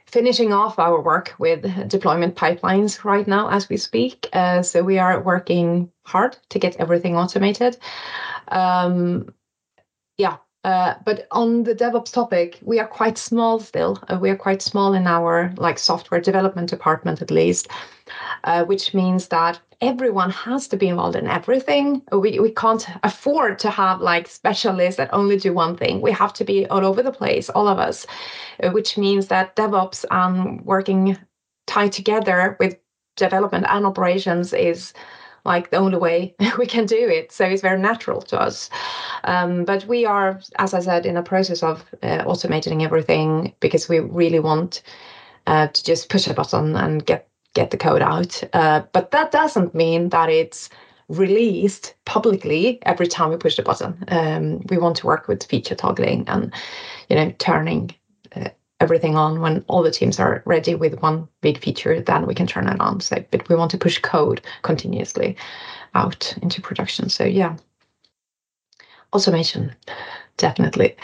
finishing 0.07 0.55
off 0.55 0.79
our 0.79 1.03
work 1.03 1.35
with 1.39 1.63
deployment 1.89 2.35
pipelines 2.35 3.05
right 3.05 3.29
now 3.29 3.51
as 3.51 3.69
we 3.69 3.77
speak. 3.77 4.27
Uh, 4.33 4.63
so 4.63 4.83
we 4.83 4.99
are 4.99 5.21
working 5.21 5.93
hard 6.07 6.39
to 6.49 6.59
get 6.59 6.77
everything 6.77 7.15
automated. 7.15 7.77
Um, 8.49 9.35
yeah, 10.17 10.39
uh, 10.67 10.95
but 11.05 11.29
on 11.31 11.63
the 11.63 11.77
DevOps 11.77 12.13
topic, 12.13 12.59
we 12.61 12.81
are 12.81 12.89
quite 12.89 13.17
small 13.17 13.61
still. 13.61 14.03
Uh, 14.09 14.19
we 14.21 14.29
are 14.29 14.37
quite 14.37 14.61
small 14.61 14.95
in 14.95 15.07
our 15.07 15.55
like 15.59 15.79
software 15.79 16.21
development 16.21 16.69
department, 16.69 17.23
at 17.23 17.31
least, 17.31 17.69
uh, 18.43 18.65
which 18.65 18.93
means 18.93 19.29
that 19.29 19.61
everyone 19.81 20.31
has 20.31 20.67
to 20.67 20.77
be 20.77 20.89
involved 20.89 21.15
in 21.15 21.29
everything. 21.29 22.03
We 22.11 22.41
we 22.41 22.51
can't 22.51 22.85
afford 23.05 23.61
to 23.61 23.71
have 23.71 24.01
like 24.01 24.27
specialists 24.27 24.97
that 24.97 25.15
only 25.15 25.37
do 25.37 25.55
one 25.55 25.77
thing. 25.77 26.01
We 26.01 26.11
have 26.11 26.33
to 26.33 26.45
be 26.45 26.67
all 26.67 26.85
over 26.85 27.01
the 27.01 27.13
place, 27.13 27.49
all 27.51 27.69
of 27.69 27.79
us, 27.79 28.05
uh, 28.61 28.71
which 28.71 28.99
means 28.99 29.29
that 29.29 29.55
DevOps 29.55 30.05
and 30.11 30.65
working 30.65 31.17
tied 31.69 31.93
together 31.93 32.57
with 32.59 32.77
development 33.17 33.67
and 33.69 33.87
operations 33.87 34.53
is 34.53 34.93
like 35.47 35.71
the 35.71 35.79
only 35.79 35.99
way 35.99 36.35
we 36.59 36.67
can 36.67 36.87
do 36.87 37.09
it. 37.09 37.33
So 37.33 37.45
it's 37.45 37.63
very 37.63 37.79
natural 37.79 38.21
to 38.23 38.41
us. 38.41 38.69
Um, 39.25 39.65
but 39.65 39.87
we 39.87 40.05
are, 40.05 40.41
as 40.59 40.75
I 40.75 40.81
said, 40.81 41.07
in 41.07 41.17
a 41.17 41.23
process 41.23 41.63
of 41.63 41.85
uh, 42.03 42.25
automating 42.25 42.83
everything 42.83 43.55
because 43.61 43.89
we 43.89 44.01
really 44.01 44.41
want 44.41 44.83
uh, 45.47 45.69
to 45.69 45.85
just 45.85 46.09
push 46.09 46.27
a 46.27 46.35
button 46.35 46.77
and 46.77 47.05
get 47.07 47.29
get 47.55 47.71
the 47.71 47.79
code 47.79 48.03
out. 48.03 48.43
Uh, 48.53 48.83
but 48.93 49.13
that 49.13 49.33
doesn't 49.33 49.75
mean 49.75 50.11
that 50.11 50.29
it's 50.29 50.69
released 51.09 51.95
publicly 52.05 52.79
every 52.83 53.07
time 53.07 53.31
we 53.31 53.37
push 53.37 53.57
the 53.57 53.63
button. 53.63 54.05
Um, 54.09 54.61
we 54.69 54.77
want 54.77 54.97
to 54.97 55.07
work 55.07 55.29
with 55.29 55.45
feature 55.45 55.75
toggling 55.75 56.29
and 56.29 56.53
you 57.09 57.17
know 57.17 57.33
turning 57.39 57.95
everything 58.81 59.17
on 59.17 59.41
when 59.41 59.65
all 59.69 59.83
the 59.83 59.91
teams 59.91 60.21
are 60.21 60.43
ready 60.45 60.75
with 60.75 61.01
one 61.01 61.29
big 61.41 61.59
feature 61.59 62.01
then 62.01 62.27
we 62.27 62.35
can 62.35 62.47
turn 62.47 62.69
it 62.69 62.81
on. 62.81 63.01
So 63.01 63.25
but 63.31 63.49
we 63.49 63.57
want 63.57 63.71
to 63.71 63.79
push 63.79 63.99
code 63.99 64.41
continuously 64.63 65.37
out 65.95 66.37
into 66.43 66.61
production. 66.61 67.09
So 67.09 67.25
yeah. 67.25 67.57
Automation 69.13 69.75
definitely 70.37 70.95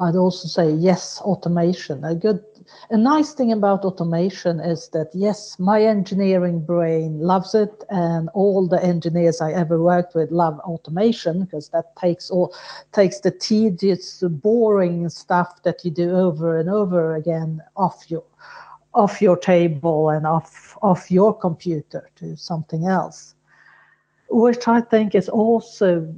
I'd 0.00 0.16
also 0.16 0.48
say 0.48 0.72
yes, 0.72 1.20
automation. 1.20 2.02
A 2.04 2.14
good, 2.14 2.42
a 2.88 2.96
nice 2.96 3.34
thing 3.34 3.52
about 3.52 3.84
automation 3.84 4.58
is 4.58 4.88
that 4.94 5.10
yes, 5.12 5.58
my 5.58 5.82
engineering 5.82 6.64
brain 6.64 7.20
loves 7.20 7.54
it, 7.54 7.84
and 7.90 8.30
all 8.32 8.66
the 8.66 8.82
engineers 8.82 9.42
I 9.42 9.52
ever 9.52 9.78
worked 9.80 10.14
with 10.14 10.30
love 10.30 10.58
automation 10.60 11.44
because 11.44 11.68
that 11.68 11.94
takes 11.96 12.30
all 12.30 12.54
takes 12.92 13.20
the 13.20 13.30
tedious, 13.30 14.22
boring 14.26 15.10
stuff 15.10 15.62
that 15.64 15.84
you 15.84 15.90
do 15.90 16.10
over 16.16 16.58
and 16.58 16.70
over 16.70 17.14
again 17.14 17.60
off 17.76 18.10
your 18.10 18.24
off 18.94 19.20
your 19.20 19.36
table 19.36 20.08
and 20.08 20.26
off 20.26 20.78
off 20.80 21.10
your 21.10 21.34
computer 21.36 22.08
to 22.16 22.36
something 22.38 22.86
else, 22.86 23.34
which 24.30 24.66
I 24.66 24.80
think 24.80 25.14
is 25.14 25.28
also 25.28 26.10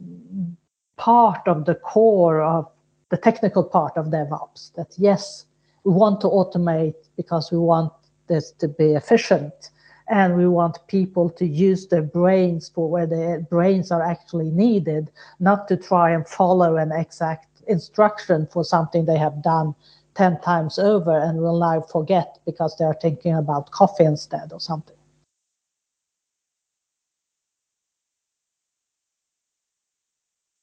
part 0.97 1.49
of 1.49 1.65
the 1.65 1.75
core 1.75 2.41
of 2.41 2.72
the 3.13 3.19
technical 3.19 3.63
part 3.63 3.95
of 3.99 4.07
DevOps 4.07 4.73
that 4.75 4.95
yes, 4.97 5.45
we 5.85 5.93
want 5.93 6.19
to 6.23 6.29
automate 6.29 6.95
because 7.15 7.53
we 7.53 7.59
want 7.59 7.93
this 8.27 8.53
to 8.53 8.67
be 8.67 8.93
efficient 8.95 9.69
and 10.09 10.35
we 10.35 10.49
want 10.49 10.79
people 10.87 11.29
to 11.29 11.47
use 11.47 11.87
their 11.89 12.01
brains 12.01 12.71
for 12.71 12.89
where 12.89 13.07
their 13.07 13.41
brains 13.41 13.91
are 13.91 14.03
actually 14.03 14.51
needed, 14.51 15.11
not 15.41 15.69
to 15.69 15.77
try 15.77 16.11
and 16.11 16.27
follow 16.27 16.77
an 16.77 16.91
exact 16.91 17.61
instruction 17.67 18.49
for 18.51 18.65
something 18.65 19.05
they 19.05 19.19
have 19.19 19.43
done 19.43 19.75
10 20.15 20.41
times 20.41 20.79
over 20.79 21.19
and 21.19 21.39
will 21.39 21.61
now 21.61 21.83
forget 21.83 22.39
because 22.47 22.75
they 22.79 22.85
are 22.87 22.97
thinking 23.03 23.35
about 23.35 23.71
coffee 23.73 24.05
instead 24.05 24.55
or 24.55 24.61
something. 24.61 24.97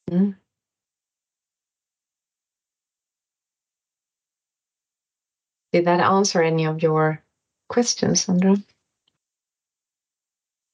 Mm. 0.10 0.36
Did 5.72 5.86
that 5.86 6.00
answer 6.00 6.42
any 6.42 6.66
of 6.66 6.82
your 6.82 7.22
questions, 7.68 8.22
Sandra? 8.22 8.58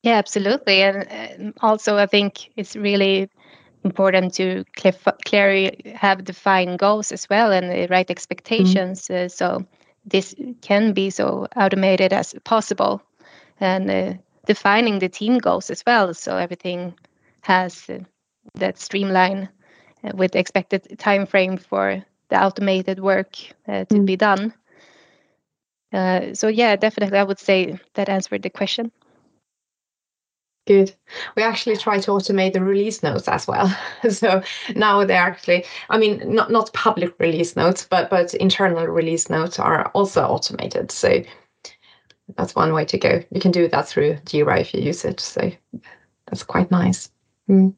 Yeah, 0.04 0.16
absolutely. 0.18 0.84
And 0.84 1.54
also, 1.62 1.98
I 1.98 2.06
think 2.06 2.52
it's 2.56 2.76
really 2.76 3.30
important 3.84 4.34
to 4.36 4.64
clearly 5.26 5.94
have 5.96 6.24
defined 6.24 6.80
goals 6.80 7.12
as 7.12 7.30
well 7.30 7.52
and 7.52 7.70
the 7.70 7.88
right 7.90 8.10
expectations. 8.10 9.08
Mm. 9.08 9.26
Uh, 9.26 9.30
so 9.30 9.66
this 10.06 10.36
can 10.62 10.94
be 10.94 11.10
so 11.10 11.48
automated 11.56 12.14
as 12.14 12.36
possible 12.44 13.02
and 13.60 13.90
uh, 13.90 14.14
defining 14.46 15.00
the 15.00 15.10
team 15.10 15.38
goals 15.38 15.70
as 15.70 15.84
well 15.86 16.14
so 16.14 16.38
everything 16.38 16.94
has 17.42 17.90
uh, 17.90 18.00
that 18.56 18.78
streamline 18.78 19.50
uh, 20.04 20.12
with 20.16 20.32
the 20.32 20.40
expected 20.40 20.98
time 21.00 21.26
frame 21.26 21.58
for 21.58 22.04
the 22.30 22.44
automated 22.44 23.00
work 23.00 23.38
uh, 23.68 23.86
to 23.86 23.96
mm. 23.96 24.06
be 24.06 24.16
done 24.16 24.54
uh, 25.96 26.34
so 26.34 26.48
yeah 26.48 26.76
definitely 26.76 27.18
i 27.18 27.24
would 27.24 27.40
say 27.40 27.80
that 27.96 28.10
answered 28.10 28.44
the 28.44 28.50
question 28.50 28.92
Good. 30.68 30.96
We 31.38 31.44
actually 31.44 31.78
try 31.78 32.00
to 32.00 32.12
automate 32.12 32.54
the 32.54 32.62
release 32.64 33.04
notes 33.04 33.28
as 33.28 33.48
well. 33.48 33.72
so 34.10 34.42
now 34.76 35.06
they're 35.06 35.22
actually, 35.22 35.64
I 35.92 36.00
mean, 36.00 36.24
not 36.26 36.50
not 36.52 36.74
public 36.74 37.14
release 37.20 37.56
notes, 37.56 37.86
but 37.88 38.10
but 38.10 38.34
internal 38.34 38.88
release 38.88 39.30
notes 39.30 39.60
are 39.60 39.86
also 39.90 40.24
automated. 40.24 40.92
So 40.92 41.22
that's 42.36 42.56
one 42.56 42.74
way 42.74 42.86
to 42.86 42.98
go. 42.98 43.22
You 43.32 43.40
can 43.40 43.52
do 43.52 43.68
that 43.68 43.88
through 43.88 44.16
Jira 44.26 44.60
if 44.60 44.74
you 44.74 44.82
use 44.82 45.06
it. 45.06 45.20
So 45.20 45.52
that's 46.26 46.42
quite 46.44 46.72
nice. 46.72 47.12
Mm. 47.48 47.76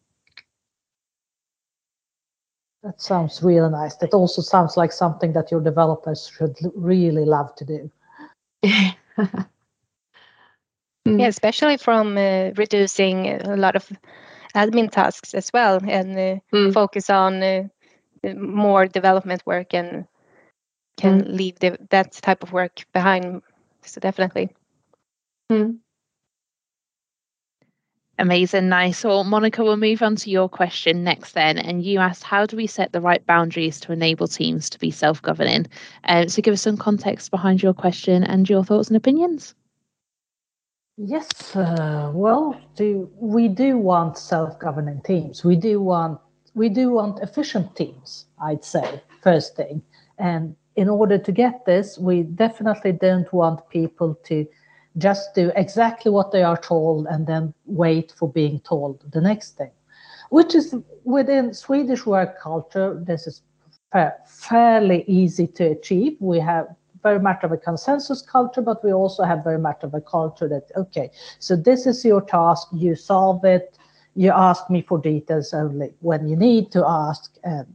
That 2.84 3.02
sounds 3.02 3.44
really 3.44 3.70
nice. 3.70 3.98
That 3.98 4.14
also 4.14 4.42
sounds 4.42 4.78
like 4.78 4.94
something 4.94 5.34
that 5.34 5.52
your 5.52 5.60
developers 5.60 6.32
should 6.38 6.56
really 6.74 7.26
love 7.26 7.54
to 7.56 7.66
do. 7.66 7.92
Mm. 11.08 11.22
Yeah, 11.22 11.28
especially 11.28 11.78
from 11.78 12.18
uh, 12.18 12.52
reducing 12.58 13.28
a 13.28 13.56
lot 13.56 13.78
of 13.78 13.90
admin 14.54 14.92
tasks 14.92 15.34
as 15.34 15.52
well 15.54 15.80
and 15.88 16.12
uh, 16.18 16.40
mm. 16.54 16.74
focus 16.74 17.10
on 17.10 17.42
uh, 17.42 17.64
more 18.36 18.88
development 18.88 19.42
work 19.46 19.74
and 19.74 20.06
can 20.98 21.24
mm. 21.24 21.38
leave 21.38 21.60
the, 21.60 21.78
that 21.92 22.12
type 22.12 22.44
of 22.44 22.52
work 22.52 22.84
behind. 22.94 23.42
So 23.84 24.02
definitely. 24.02 24.50
Mm. 25.50 25.78
Amazing, 28.20 28.68
nice. 28.68 29.04
Well, 29.04 29.24
Monica, 29.24 29.64
we'll 29.64 29.78
move 29.78 30.02
on 30.02 30.16
to 30.18 30.32
your 30.32 30.50
question 30.50 31.04
next 31.04 31.34
then. 31.34 31.60
And 31.60 31.84
you 31.84 32.00
asked, 32.00 32.24
how 32.24 32.48
do 32.48 32.58
we 32.58 32.66
set 32.66 32.92
the 32.92 33.02
right 33.02 33.24
boundaries 33.28 33.80
to 33.82 33.92
enable 33.92 34.28
teams 34.28 34.72
to 34.72 34.80
be 34.80 34.90
self 34.90 35.22
governing? 35.22 35.68
Um, 36.06 36.28
so, 36.28 36.42
give 36.42 36.54
us 36.54 36.64
some 36.64 36.78
context 36.78 37.30
behind 37.30 37.62
your 37.62 37.74
question 37.74 38.24
and 38.24 38.50
your 38.50 38.64
thoughts 38.64 38.88
and 38.88 38.98
opinions. 38.98 39.54
Yes, 41.00 41.56
uh, 41.56 42.12
well, 42.12 42.60
do 42.76 43.08
we 43.20 43.48
do 43.48 43.78
want 43.78 44.18
self-governing 44.18 45.02
teams? 45.06 45.44
We 45.44 45.56
do 45.56 45.80
want 45.80 46.20
we 46.56 46.70
do 46.70 46.90
want 46.90 47.20
efficient 47.20 47.76
teams. 47.76 48.26
I'd 48.42 48.64
say 48.64 49.04
first 49.22 49.56
thing, 49.56 49.84
and 50.18 50.56
in 50.76 50.90
order 50.90 51.20
to 51.20 51.32
get 51.32 51.66
this, 51.66 52.00
we 52.00 52.24
definitely 52.24 52.94
don't 52.94 53.32
want 53.32 53.70
people 53.70 54.16
to 54.26 54.48
just 54.98 55.36
do 55.36 55.52
exactly 55.56 56.12
what 56.12 56.32
they 56.32 56.44
are 56.44 56.58
told 56.58 57.08
and 57.08 57.28
then 57.28 57.54
wait 57.66 58.12
for 58.18 58.30
being 58.30 58.60
told 58.62 59.04
the 59.12 59.22
next 59.22 59.58
thing, 59.58 59.72
which 60.30 60.56
is 60.56 60.76
within 61.04 61.54
Swedish 61.54 62.06
work 62.06 62.40
culture. 62.40 63.00
This 63.06 63.28
is 63.28 63.42
fa- 63.92 64.16
fairly 64.26 65.04
easy 65.08 65.48
to 65.48 65.72
achieve. 65.72 66.18
We 66.20 66.40
have 66.40 66.68
very 67.04 67.20
much 67.20 67.44
of 67.44 67.52
a 67.52 67.58
consensus 67.58 68.22
culture, 68.22 68.62
but 68.62 68.84
we 68.84 68.92
also 68.92 69.24
have 69.24 69.44
very 69.44 69.60
much 69.60 69.84
of 69.84 69.94
a 69.94 70.02
culture 70.02 70.48
that, 70.50 70.72
okay, 70.76 71.12
so 71.40 71.56
this 71.56 71.86
is 71.86 72.04
your 72.04 72.22
task, 72.22 72.68
you 72.74 72.96
solve 72.96 73.46
it, 73.46 73.78
you 74.16 74.32
ask 74.32 74.70
me 74.70 74.82
for 74.82 74.98
details 74.98 75.54
only 75.54 75.94
when 76.00 76.28
you 76.28 76.36
need 76.36 76.72
to 76.72 76.84
ask 76.86 77.36
and 77.44 77.68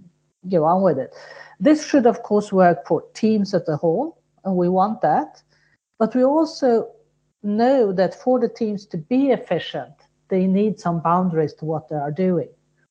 go 0.51 0.65
on 0.65 0.83
with 0.83 0.99
it. 0.99 1.15
This 1.61 1.87
should, 1.87 2.05
of 2.05 2.25
course, 2.25 2.53
work 2.53 2.87
for 2.87 3.05
teams 3.15 3.55
as 3.55 3.69
a 3.69 3.77
whole, 3.77 4.19
and 4.45 4.57
we 4.57 4.69
want 4.69 5.01
that. 5.03 5.41
But 5.99 6.17
we 6.17 6.25
also 6.25 6.91
know 7.43 7.93
that 7.93 8.15
for 8.15 8.39
the 8.39 8.49
teams 8.49 8.87
to 8.87 8.97
be 8.97 9.31
efficient, 9.31 9.95
they 10.29 10.47
need 10.47 10.81
some 10.81 11.01
boundaries 11.01 11.55
to 11.55 11.65
what 11.65 11.89
they 11.89 11.97
are 11.97 12.11
doing. 12.11 12.49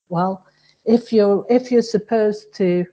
Well, 0.09 0.45
if 0.85 1.13
you're 1.13 1.45
if 1.49 1.71
you're 1.71 1.81
supposed 1.81 2.53
to 2.55 2.85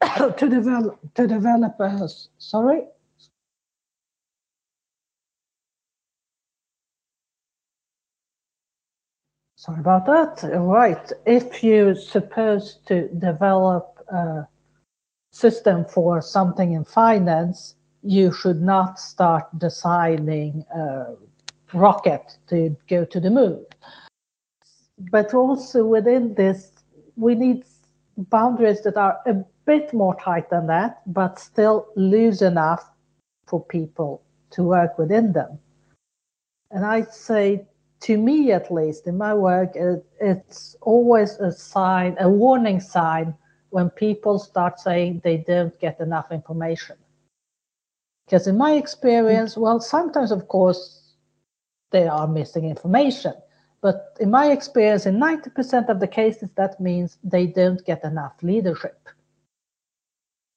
to 0.36 0.48
develop 0.48 0.98
to 1.14 1.26
develop 1.26 1.78
a 1.80 2.08
sorry? 2.38 2.82
Sorry 9.56 9.80
about 9.80 10.04
that. 10.04 10.46
Right. 10.58 11.10
If 11.24 11.64
you're 11.64 11.94
supposed 11.94 12.86
to 12.88 13.08
develop 13.08 13.98
a 14.08 14.46
system 15.32 15.86
for 15.86 16.20
something 16.20 16.72
in 16.72 16.84
finance 16.84 17.74
you 18.04 18.32
should 18.32 18.60
not 18.60 19.00
start 19.00 19.46
designing 19.58 20.64
a 20.74 21.14
rocket 21.72 22.38
to 22.46 22.76
go 22.88 23.04
to 23.04 23.18
the 23.18 23.30
moon 23.30 23.64
but 25.10 25.34
also 25.34 25.84
within 25.84 26.34
this 26.34 26.70
we 27.16 27.34
need 27.34 27.64
boundaries 28.16 28.82
that 28.82 28.96
are 28.96 29.18
a 29.26 29.34
bit 29.64 29.92
more 29.92 30.14
tight 30.16 30.50
than 30.50 30.66
that, 30.66 31.00
but 31.06 31.38
still 31.38 31.88
loose 31.96 32.42
enough 32.42 32.90
for 33.46 33.64
people 33.64 34.22
to 34.50 34.62
work 34.62 34.98
within 34.98 35.32
them. 35.32 35.58
And 36.70 36.84
I'd 36.84 37.12
say, 37.12 37.66
to 38.00 38.18
me 38.18 38.52
at 38.52 38.72
least, 38.72 39.06
in 39.06 39.16
my 39.16 39.34
work, 39.34 39.74
it, 39.74 40.04
it's 40.20 40.76
always 40.82 41.38
a 41.38 41.50
sign, 41.50 42.16
a 42.20 42.28
warning 42.28 42.80
sign 42.80 43.34
when 43.70 43.90
people 43.90 44.38
start 44.38 44.78
saying 44.78 45.22
they 45.24 45.38
don't 45.38 45.78
get 45.80 46.00
enough 46.00 46.30
information. 46.30 46.96
Because 48.26 48.46
in 48.46 48.56
my 48.56 48.72
experience, 48.72 49.56
well, 49.56 49.80
sometimes, 49.80 50.30
of 50.30 50.48
course, 50.48 51.14
they 51.90 52.08
are 52.08 52.26
missing 52.26 52.64
information. 52.64 53.34
But 53.82 54.16
in 54.18 54.30
my 54.30 54.50
experience, 54.50 55.04
in 55.04 55.20
90% 55.20 55.88
of 55.88 56.00
the 56.00 56.08
cases, 56.08 56.48
that 56.56 56.80
means 56.80 57.18
they 57.22 57.46
don't 57.46 57.84
get 57.84 58.02
enough 58.02 58.32
leadership 58.42 59.04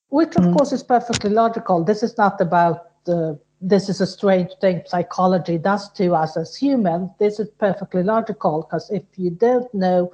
which 0.10 0.36
of 0.36 0.44
mm. 0.44 0.56
course 0.56 0.72
is 0.72 0.84
perfectly 0.84 1.30
logical. 1.30 1.84
This 1.84 2.04
is 2.04 2.18
not 2.18 2.40
about 2.42 3.04
the 3.06 3.40
this 3.60 3.90
is 3.90 4.00
a 4.02 4.06
strange 4.06 4.52
thing 4.62 4.84
psychology 4.86 5.58
does 5.58 5.90
to 5.94 6.14
us 6.14 6.38
as 6.38 6.56
humans. 6.56 7.10
This 7.18 7.40
is 7.40 7.50
perfectly 7.58 8.04
logical 8.04 8.62
because 8.62 8.90
if 8.92 9.04
you 9.16 9.32
don't 9.32 9.74
know 9.74 10.14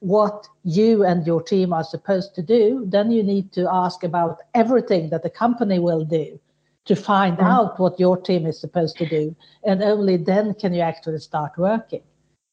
what 0.00 0.46
you 0.62 1.02
and 1.02 1.26
your 1.26 1.42
team 1.42 1.72
are 1.72 1.84
supposed 1.84 2.34
to 2.34 2.42
do, 2.42 2.84
then 2.86 3.10
you 3.10 3.22
need 3.22 3.50
to 3.52 3.66
ask 3.72 4.04
about 4.04 4.40
everything 4.52 5.08
that 5.08 5.22
the 5.22 5.30
company 5.30 5.78
will 5.78 6.04
do 6.04 6.38
to 6.84 6.96
find 6.96 7.38
mm. 7.38 7.44
out 7.44 7.78
what 7.78 8.00
your 8.00 8.16
team 8.16 8.46
is 8.46 8.60
supposed 8.60 8.96
to 8.96 9.08
do. 9.08 9.36
And 9.64 9.82
only 9.82 10.16
then 10.16 10.54
can 10.54 10.74
you 10.74 10.80
actually 10.80 11.18
start 11.18 11.56
working. 11.56 12.02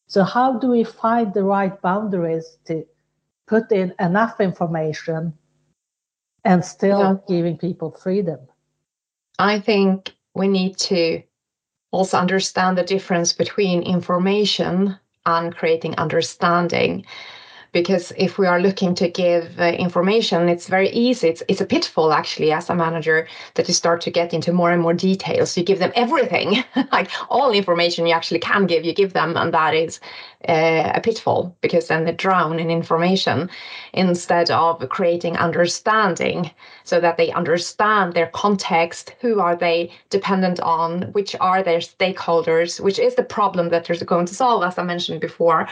So, 0.08 0.24
how 0.24 0.58
do 0.58 0.68
we 0.70 0.84
find 0.84 1.34
the 1.34 1.44
right 1.44 1.80
boundaries 1.82 2.58
to 2.66 2.86
put 3.50 3.72
in 3.72 3.94
enough 4.00 4.40
information 4.40 5.34
and 6.46 6.64
still 6.64 7.00
yeah. 7.00 7.16
giving 7.28 7.58
people 7.58 7.92
freedom. 7.92 8.40
I 9.40 9.60
think 9.60 10.14
we 10.36 10.48
need 10.48 10.78
to 10.78 11.24
also 11.92 12.18
understand 12.18 12.78
the 12.78 12.84
difference 12.84 13.34
between 13.34 13.82
information 13.82 14.98
and 15.26 15.56
creating 15.56 15.96
understanding 15.98 17.06
because 17.72 18.12
if 18.18 18.38
we 18.38 18.48
are 18.48 18.62
looking 18.62 18.96
to 18.96 19.10
give 19.10 19.60
uh, 19.60 19.66
information 19.66 20.50
it's 20.50 20.68
very 20.68 20.90
easy. 20.90 21.28
It's, 21.28 21.44
it's 21.48 21.62
a 21.62 21.66
pitfall 21.66 22.14
actually 22.14 22.52
as 22.52 22.70
a 22.70 22.76
manager 22.76 23.28
that 23.56 23.68
you 23.68 23.74
start 23.74 24.02
to 24.02 24.12
get 24.12 24.34
into 24.34 24.52
more 24.52 24.72
and 24.72 24.82
more 24.82 24.94
details. 24.94 25.58
You 25.58 25.64
give 25.64 25.80
them 25.80 25.92
everything 25.96 26.64
like 26.92 27.10
all 27.30 27.52
information 27.52 28.08
you 28.08 28.14
actually 28.14 28.40
can 28.40 28.66
give 28.66 28.84
you 28.86 28.94
give 28.94 29.14
them 29.14 29.38
and 29.38 29.54
that 29.54 29.74
is 29.74 30.00
uh, 30.48 30.92
a 30.96 31.02
pitfall 31.02 31.54
because 31.60 31.88
then 31.88 32.06
they 32.06 32.14
drown 32.14 32.60
in 32.60 32.72
information 32.72 33.50
instead 33.94 34.50
of 34.50 34.88
creating 34.88 35.36
understanding 35.36 36.50
so 36.86 37.02
that 37.02 37.18
they 37.18 37.30
understand 37.32 38.14
their 38.14 38.28
context 38.28 39.14
who 39.20 39.42
are 39.42 39.56
they 39.56 39.92
dependent 40.10 40.60
on 40.62 41.02
which 41.12 41.36
are 41.42 41.62
their 41.62 41.80
stakeholders 41.80 42.80
which 42.80 43.00
is 43.00 43.16
the 43.16 43.24
problem 43.24 43.68
that 43.68 43.84
they're 43.84 43.98
going 44.06 44.26
to 44.26 44.34
solve 44.34 44.64
as 44.64 44.78
i 44.78 44.84
mentioned 44.84 45.20
before 45.20 45.68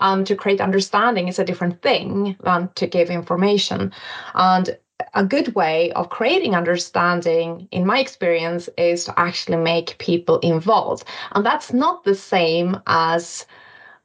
um, 0.00 0.24
to 0.24 0.34
create 0.34 0.60
understanding 0.60 1.28
is 1.28 1.38
a 1.38 1.44
different 1.44 1.80
thing 1.80 2.36
than 2.42 2.68
to 2.74 2.88
give 2.88 3.10
information 3.10 3.92
and 4.34 4.76
a 5.14 5.24
good 5.24 5.54
way 5.54 5.92
of 5.92 6.08
creating 6.08 6.56
understanding, 6.56 7.68
in 7.70 7.86
my 7.86 8.00
experience, 8.00 8.68
is 8.76 9.04
to 9.04 9.14
actually 9.18 9.56
make 9.56 9.96
people 9.98 10.40
involved. 10.40 11.04
And 11.32 11.46
that's 11.46 11.72
not 11.72 12.02
the 12.02 12.16
same 12.16 12.80
as 12.88 13.46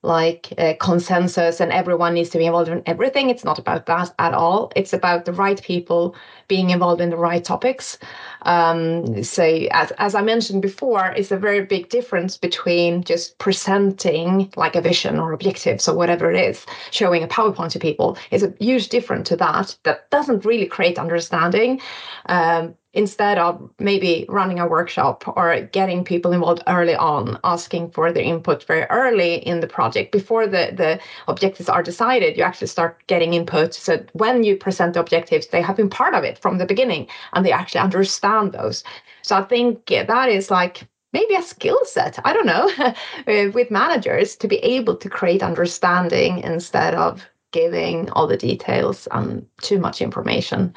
like 0.03 0.53
uh, 0.57 0.73
consensus 0.79 1.59
and 1.61 1.71
everyone 1.71 2.13
needs 2.13 2.29
to 2.31 2.37
be 2.37 2.45
involved 2.45 2.69
in 2.69 2.83
everything. 2.85 3.29
It's 3.29 3.45
not 3.45 3.57
about 3.59 3.85
that 3.87 4.13
at 4.19 4.33
all. 4.33 4.71
It's 4.75 4.93
about 4.93 5.25
the 5.25 5.33
right 5.33 5.61
people 5.61 6.15
being 6.47 6.69
involved 6.69 7.01
in 7.01 7.09
the 7.09 7.17
right 7.17 7.43
topics. 7.43 7.97
Um, 8.43 9.23
so, 9.23 9.43
as, 9.71 9.91
as 9.97 10.15
I 10.15 10.21
mentioned 10.21 10.61
before, 10.61 11.07
it's 11.17 11.31
a 11.31 11.37
very 11.37 11.65
big 11.65 11.89
difference 11.89 12.37
between 12.37 13.03
just 13.03 13.37
presenting 13.37 14.51
like 14.55 14.75
a 14.75 14.81
vision 14.81 15.19
or 15.19 15.31
objectives 15.31 15.87
or 15.87 15.95
whatever 15.95 16.31
it 16.31 16.39
is, 16.39 16.65
showing 16.91 17.23
a 17.23 17.27
PowerPoint 17.27 17.71
to 17.71 17.79
people. 17.79 18.17
It's 18.31 18.43
a 18.43 18.53
huge 18.59 18.89
difference 18.89 19.29
to 19.29 19.35
that. 19.37 19.77
That 19.83 20.09
doesn't 20.09 20.45
really 20.45 20.65
create 20.65 20.99
understanding. 20.99 21.81
Um, 22.25 22.75
instead 22.93 23.39
of 23.39 23.69
maybe 23.79 24.25
running 24.29 24.59
a 24.59 24.67
workshop 24.67 25.23
or 25.35 25.61
getting 25.71 26.03
people 26.03 26.31
involved 26.31 26.63
early 26.67 26.95
on, 26.95 27.39
asking 27.43 27.89
for 27.89 28.11
their 28.11 28.23
input 28.23 28.63
very 28.65 28.83
early 28.83 29.35
in 29.47 29.59
the 29.59 29.67
project 29.67 30.11
before 30.11 30.45
the, 30.45 30.71
the 30.75 30.99
objectives 31.27 31.69
are 31.69 31.81
decided, 31.81 32.37
you 32.37 32.43
actually 32.43 32.67
start 32.67 33.01
getting 33.07 33.33
input. 33.33 33.73
So 33.73 34.03
when 34.13 34.43
you 34.43 34.55
present 34.55 34.93
the 34.93 34.99
objectives, 34.99 35.47
they 35.47 35.61
have 35.61 35.75
been 35.75 35.89
part 35.89 36.13
of 36.13 36.23
it 36.23 36.32
from 36.39 36.57
the 36.57 36.65
beginning 36.65 37.07
and 37.33 37.45
they 37.45 37.51
actually 37.51 37.81
understand 37.81 38.51
those. 38.51 38.83
So 39.21 39.37
I 39.37 39.43
think 39.43 39.85
that 39.87 40.29
is 40.29 40.51
like 40.51 40.87
maybe 41.13 41.35
a 41.35 41.41
skill 41.41 41.79
set, 41.85 42.19
I 42.25 42.33
don't 42.33 42.45
know, 42.45 42.93
with 43.51 43.71
managers 43.71 44.35
to 44.37 44.47
be 44.47 44.57
able 44.57 44.95
to 44.97 45.09
create 45.09 45.43
understanding 45.43 46.39
instead 46.39 46.95
of 46.95 47.25
giving 47.51 48.09
all 48.11 48.27
the 48.27 48.37
details 48.37 49.07
and 49.11 49.45
too 49.61 49.79
much 49.79 50.01
information 50.01 50.73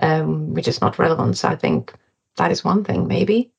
um, 0.00 0.52
which 0.54 0.68
is 0.68 0.80
not 0.80 0.98
relevant. 0.98 1.36
So 1.36 1.48
I 1.48 1.56
think 1.56 1.94
that 2.36 2.50
is 2.50 2.64
one 2.64 2.84
thing, 2.84 3.06
maybe. 3.06 3.52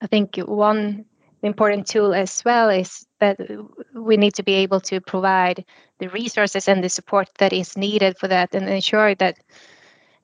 I 0.00 0.06
think 0.06 0.36
one 0.36 1.06
important 1.46 1.86
tool 1.86 2.14
as 2.14 2.44
well 2.44 2.68
is 2.68 3.06
that 3.20 3.38
we 3.94 4.16
need 4.16 4.34
to 4.34 4.42
be 4.42 4.54
able 4.54 4.80
to 4.80 5.00
provide 5.00 5.64
the 5.98 6.08
resources 6.08 6.68
and 6.68 6.84
the 6.84 6.88
support 6.88 7.28
that 7.38 7.52
is 7.52 7.76
needed 7.76 8.18
for 8.18 8.28
that 8.28 8.54
and 8.54 8.68
ensure 8.68 9.14
that 9.14 9.38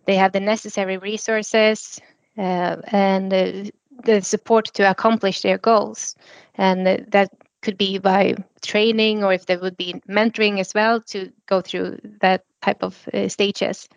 they 0.07 0.16
have 0.16 0.33
the 0.33 0.41
necessary 0.41 0.99
resources 0.99 2.01
uh, 2.37 2.77
and 2.89 3.33
uh, 3.33 3.70
the 4.05 4.20
support 4.20 4.66
to 4.75 4.91
accomplish 4.91 5.41
their 5.43 5.59
goals. 5.59 6.16
And 6.57 6.87
that 6.87 7.31
could 7.62 7.79
be 7.79 7.99
by 7.99 8.35
training 8.62 9.25
or 9.25 9.33
if 9.33 9.47
there 9.47 9.61
would 9.61 9.77
be 9.77 9.95
mentoring 10.09 10.59
as 10.59 10.75
well 10.75 11.01
to 11.01 11.33
go 11.47 11.61
through 11.61 11.99
that 12.20 12.45
type 12.61 12.83
of 12.83 13.09
uh, 13.14 13.29
stages. 13.29 13.89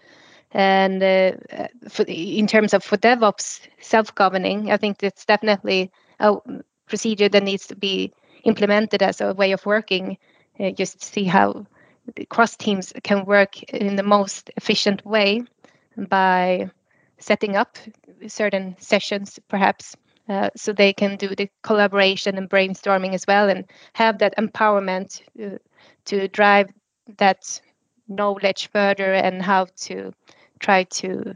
And 0.51 1.03
uh, 1.03 1.32
for, 1.89 2.03
in 2.03 2.47
terms 2.47 2.73
of 2.73 2.84
for 2.84 2.97
DevOps 2.97 3.67
self-governing, 3.82 4.71
I 4.71 4.78
think 4.78 5.03
it's 5.03 5.26
definitely 5.26 5.91
a 6.19 6.38
procedure 6.88 7.29
that 7.29 7.43
needs 7.43 7.67
to 7.67 7.75
be 7.75 8.13
implemented 8.43 9.01
as 9.01 9.21
a 9.21 9.33
way 9.33 9.51
of 9.51 9.65
working. 9.65 10.17
Uh, 10.59 10.71
just 10.71 11.01
to 11.01 11.05
see 11.05 11.25
how 11.25 11.65
cross 12.29 12.55
teams 12.55 12.93
can 13.03 13.25
work 13.25 13.61
in 13.63 13.95
the 13.95 14.03
most 14.03 14.51
efficient 14.55 15.05
way 15.05 15.43
by 15.97 16.69
setting 17.17 17.55
up 17.55 17.77
certain 18.27 18.75
sessions, 18.79 19.39
perhaps, 19.47 19.95
uh, 20.29 20.49
so 20.55 20.71
they 20.71 20.93
can 20.93 21.17
do 21.17 21.36
the 21.36 21.49
collaboration 21.61 22.38
and 22.38 22.49
brainstorming 22.49 23.13
as 23.13 23.25
well 23.27 23.49
and 23.49 23.65
have 23.93 24.19
that 24.19 24.36
empowerment 24.38 25.21
uh, 25.43 25.57
to 26.05 26.27
drive 26.29 26.67
that 27.17 27.59
knowledge 28.07 28.69
further 28.71 29.13
and 29.13 29.41
how 29.41 29.65
to 29.75 30.13
try 30.59 30.83
to 30.83 31.36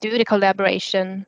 do 0.00 0.18
the 0.18 0.24
collaboration 0.24 1.26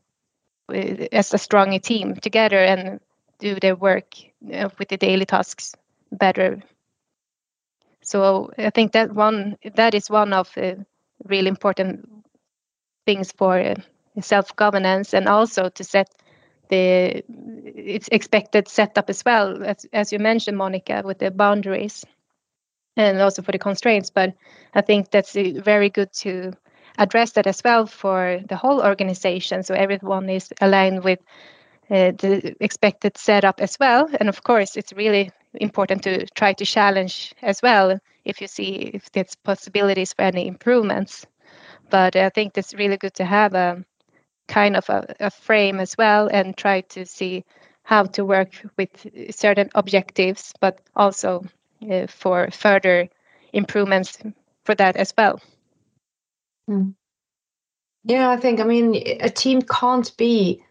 with, 0.68 1.08
as 1.12 1.32
a 1.32 1.38
stronger 1.38 1.78
team 1.78 2.14
together 2.16 2.58
and 2.58 3.00
do 3.38 3.54
their 3.60 3.74
work 3.76 4.14
uh, 4.52 4.68
with 4.78 4.88
the 4.88 4.96
daily 4.96 5.24
tasks 5.26 5.74
better. 6.12 6.62
So 8.02 8.50
I 8.58 8.70
think 8.70 8.92
that 8.92 9.12
one 9.14 9.56
that 9.74 9.94
is 9.94 10.10
one 10.10 10.32
of 10.32 10.52
the 10.54 10.84
really 11.24 11.48
important 11.48 12.08
things 13.06 13.32
for 13.32 13.58
uh, 13.58 13.74
self 14.20 14.54
governance 14.56 15.14
and 15.14 15.28
also 15.28 15.68
to 15.68 15.84
set 15.84 16.08
the 16.68 17.22
it's 17.64 18.08
expected 18.08 18.68
setup 18.68 19.10
as 19.10 19.24
well 19.24 19.62
as, 19.64 19.86
as 19.92 20.12
you 20.12 20.18
mentioned 20.18 20.56
monica 20.56 21.02
with 21.04 21.18
the 21.18 21.30
boundaries 21.30 22.04
and 22.96 23.20
also 23.20 23.42
for 23.42 23.52
the 23.52 23.58
constraints. 23.58 24.10
But 24.10 24.34
I 24.74 24.80
think 24.80 25.10
that's 25.10 25.34
very 25.34 25.90
good 25.90 26.12
to 26.22 26.52
address 26.98 27.32
that 27.32 27.46
as 27.46 27.62
well 27.64 27.86
for 27.86 28.40
the 28.48 28.56
whole 28.56 28.82
organization, 28.82 29.62
so 29.62 29.74
everyone 29.74 30.28
is 30.28 30.52
aligned 30.60 31.04
with 31.04 31.18
uh, 31.20 31.22
the 31.88 32.54
expected 32.60 33.16
setup 33.16 33.60
as 33.60 33.76
well. 33.78 34.08
And 34.20 34.28
of 34.28 34.42
course, 34.42 34.76
it's 34.76 34.92
really 34.92 35.30
important 35.54 36.02
to 36.04 36.26
try 36.34 36.52
to 36.54 36.64
challenge 36.64 37.34
as 37.42 37.62
well 37.62 37.98
if 38.24 38.40
you 38.40 38.48
see 38.48 38.90
if 38.94 39.10
there's 39.12 39.34
possibilities 39.34 40.12
for 40.12 40.22
any 40.22 40.48
improvements. 40.48 41.26
But 41.90 42.16
I 42.16 42.30
think 42.30 42.56
it's 42.56 42.74
really 42.74 42.96
good 42.96 43.14
to 43.14 43.24
have 43.24 43.54
a 43.54 43.84
kind 44.48 44.76
of 44.76 44.88
a, 44.88 45.14
a 45.20 45.30
frame 45.30 45.80
as 45.80 45.96
well 45.96 46.28
and 46.28 46.56
try 46.56 46.80
to 46.80 47.06
see 47.06 47.44
how 47.82 48.04
to 48.04 48.24
work 48.24 48.50
with 48.78 49.06
certain 49.30 49.70
objectives, 49.74 50.52
but 50.60 50.80
also 50.96 51.44
uh, 51.90 52.06
for 52.06 52.50
further 52.50 53.08
improvements 53.52 54.18
for 54.64 54.74
that 54.74 54.96
as 54.96 55.12
well. 55.16 55.40
Mm. 56.68 56.94
Yeah, 58.04 58.30
I 58.30 58.36
think 58.36 58.60
I 58.60 58.64
mean 58.64 58.94
a 59.20 59.30
team 59.30 59.62
can't 59.62 60.14
be 60.16 60.63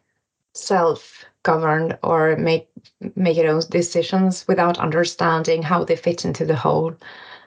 self-governed 0.54 1.98
or 2.04 2.36
make 2.38 2.68
make 3.16 3.38
its 3.38 3.50
own 3.50 3.70
decisions 3.70 4.46
without 4.48 4.80
understanding 4.80 5.62
how 5.64 5.84
they 5.84 5.96
fit 5.96 6.26
into 6.26 6.46
the 6.46 6.56
whole. 6.56 6.96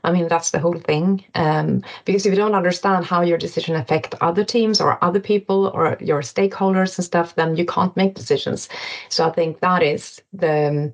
I 0.05 0.13
mean 0.13 0.29
that's 0.29 0.51
the 0.51 0.59
whole 0.59 0.79
thing. 0.79 1.25
Um, 1.35 1.83
because 2.05 2.27
if 2.27 2.31
you 2.33 2.37
don't 2.37 2.55
understand 2.55 3.05
how 3.05 3.23
your 3.23 3.39
decision 3.39 3.77
affect 3.77 4.15
other 4.21 4.45
teams 4.45 4.81
or 4.81 5.03
other 5.05 5.21
people 5.21 5.71
or 5.75 5.97
your 6.01 6.23
stakeholders 6.23 6.99
and 6.99 7.05
stuff, 7.05 7.35
then 7.35 7.57
you 7.57 7.65
can't 7.65 7.97
make 7.97 8.15
decisions. 8.15 8.69
So 9.09 9.27
I 9.27 9.33
think 9.33 9.61
that 9.61 9.83
is 9.83 10.21
the 10.33 10.93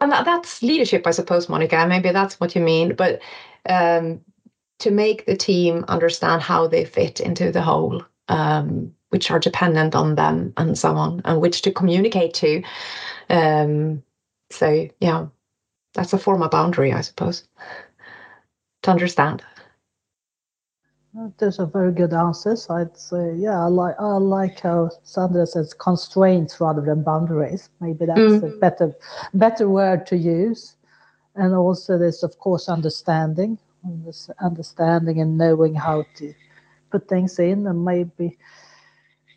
and 0.00 0.12
that, 0.12 0.24
that's 0.24 0.62
leadership, 0.62 1.06
I 1.06 1.10
suppose, 1.10 1.48
Monica. 1.48 1.86
Maybe 1.86 2.10
that's 2.12 2.38
what 2.38 2.54
you 2.54 2.62
mean. 2.62 2.94
But 2.94 3.20
um, 3.68 4.20
to 4.78 4.90
make 4.90 5.26
the 5.26 5.36
team 5.36 5.84
understand 5.88 6.42
how 6.42 6.68
they 6.68 6.84
fit 6.84 7.20
into 7.20 7.50
the 7.50 7.62
whole, 7.62 8.04
um, 8.28 8.94
which 9.10 9.30
are 9.30 9.38
dependent 9.38 9.94
on 9.94 10.14
them 10.14 10.52
and 10.56 10.78
so 10.78 10.94
on, 10.94 11.22
and 11.24 11.40
which 11.40 11.62
to 11.62 11.72
communicate 11.72 12.34
to. 12.34 12.62
Um, 13.30 14.02
so, 14.50 14.88
yeah, 15.00 15.26
that's 15.94 16.12
a 16.12 16.18
form 16.18 16.42
of 16.42 16.50
boundary, 16.50 16.92
I 16.92 17.00
suppose, 17.00 17.46
to 18.82 18.90
understand. 18.90 19.42
Those 21.38 21.58
are 21.58 21.66
very 21.66 21.92
good 21.92 22.12
answers. 22.12 22.68
I'd 22.70 22.96
say, 22.96 23.34
yeah, 23.34 23.58
I 23.58 23.66
like 23.66 23.96
I 23.98 24.18
like 24.18 24.60
how 24.60 24.90
Sandra 25.02 25.46
says 25.46 25.74
constraints 25.74 26.60
rather 26.60 26.82
than 26.82 27.02
boundaries. 27.02 27.70
Maybe 27.80 28.06
that's 28.06 28.20
mm. 28.20 28.42
a 28.44 28.56
better 28.58 28.94
better 29.34 29.68
word 29.68 30.06
to 30.08 30.16
use. 30.16 30.76
And 31.34 31.54
also, 31.54 31.98
there's 31.98 32.22
of 32.22 32.38
course 32.38 32.68
understanding, 32.68 33.58
understanding 34.40 35.20
and 35.20 35.38
knowing 35.38 35.74
how 35.74 36.04
to 36.16 36.34
put 36.90 37.08
things 37.08 37.38
in, 37.38 37.66
and 37.66 37.84
maybe 37.84 38.38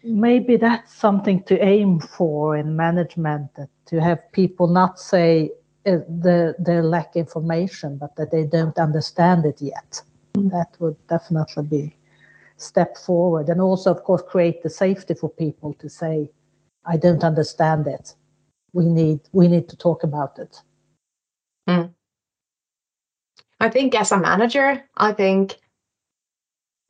maybe 0.03 0.57
that's 0.57 0.93
something 0.93 1.43
to 1.43 1.63
aim 1.63 1.99
for 1.99 2.55
in 2.55 2.75
management 2.75 3.49
to 3.85 4.01
have 4.01 4.19
people 4.31 4.67
not 4.67 4.99
say 4.99 5.51
uh, 5.85 5.97
they 6.07 6.51
they 6.59 6.81
lack 6.81 7.15
information, 7.15 7.97
but 7.97 8.15
that 8.15 8.31
they 8.31 8.45
don't 8.45 8.77
understand 8.77 9.45
it 9.45 9.61
yet. 9.61 10.01
That 10.35 10.75
would 10.79 10.95
definitely 11.07 11.63
be 11.63 11.95
step 12.57 12.97
forward. 12.97 13.49
And 13.49 13.59
also 13.59 13.91
of 13.91 14.03
course 14.03 14.21
create 14.27 14.61
the 14.61 14.69
safety 14.69 15.13
for 15.13 15.29
people 15.29 15.73
to 15.75 15.89
say 15.89 16.29
i 16.85 16.97
don't 16.97 17.23
understand 17.23 17.87
it. 17.87 18.15
We 18.73 18.85
need 18.85 19.19
we 19.31 19.47
need 19.47 19.69
to 19.69 19.77
talk 19.77 20.03
about 20.03 20.39
it. 20.39 20.61
Mm. 21.69 21.93
i 23.59 23.69
think 23.69 23.93
as 23.93 24.11
a 24.11 24.17
manager 24.17 24.83
i 24.97 25.13
think 25.13 25.59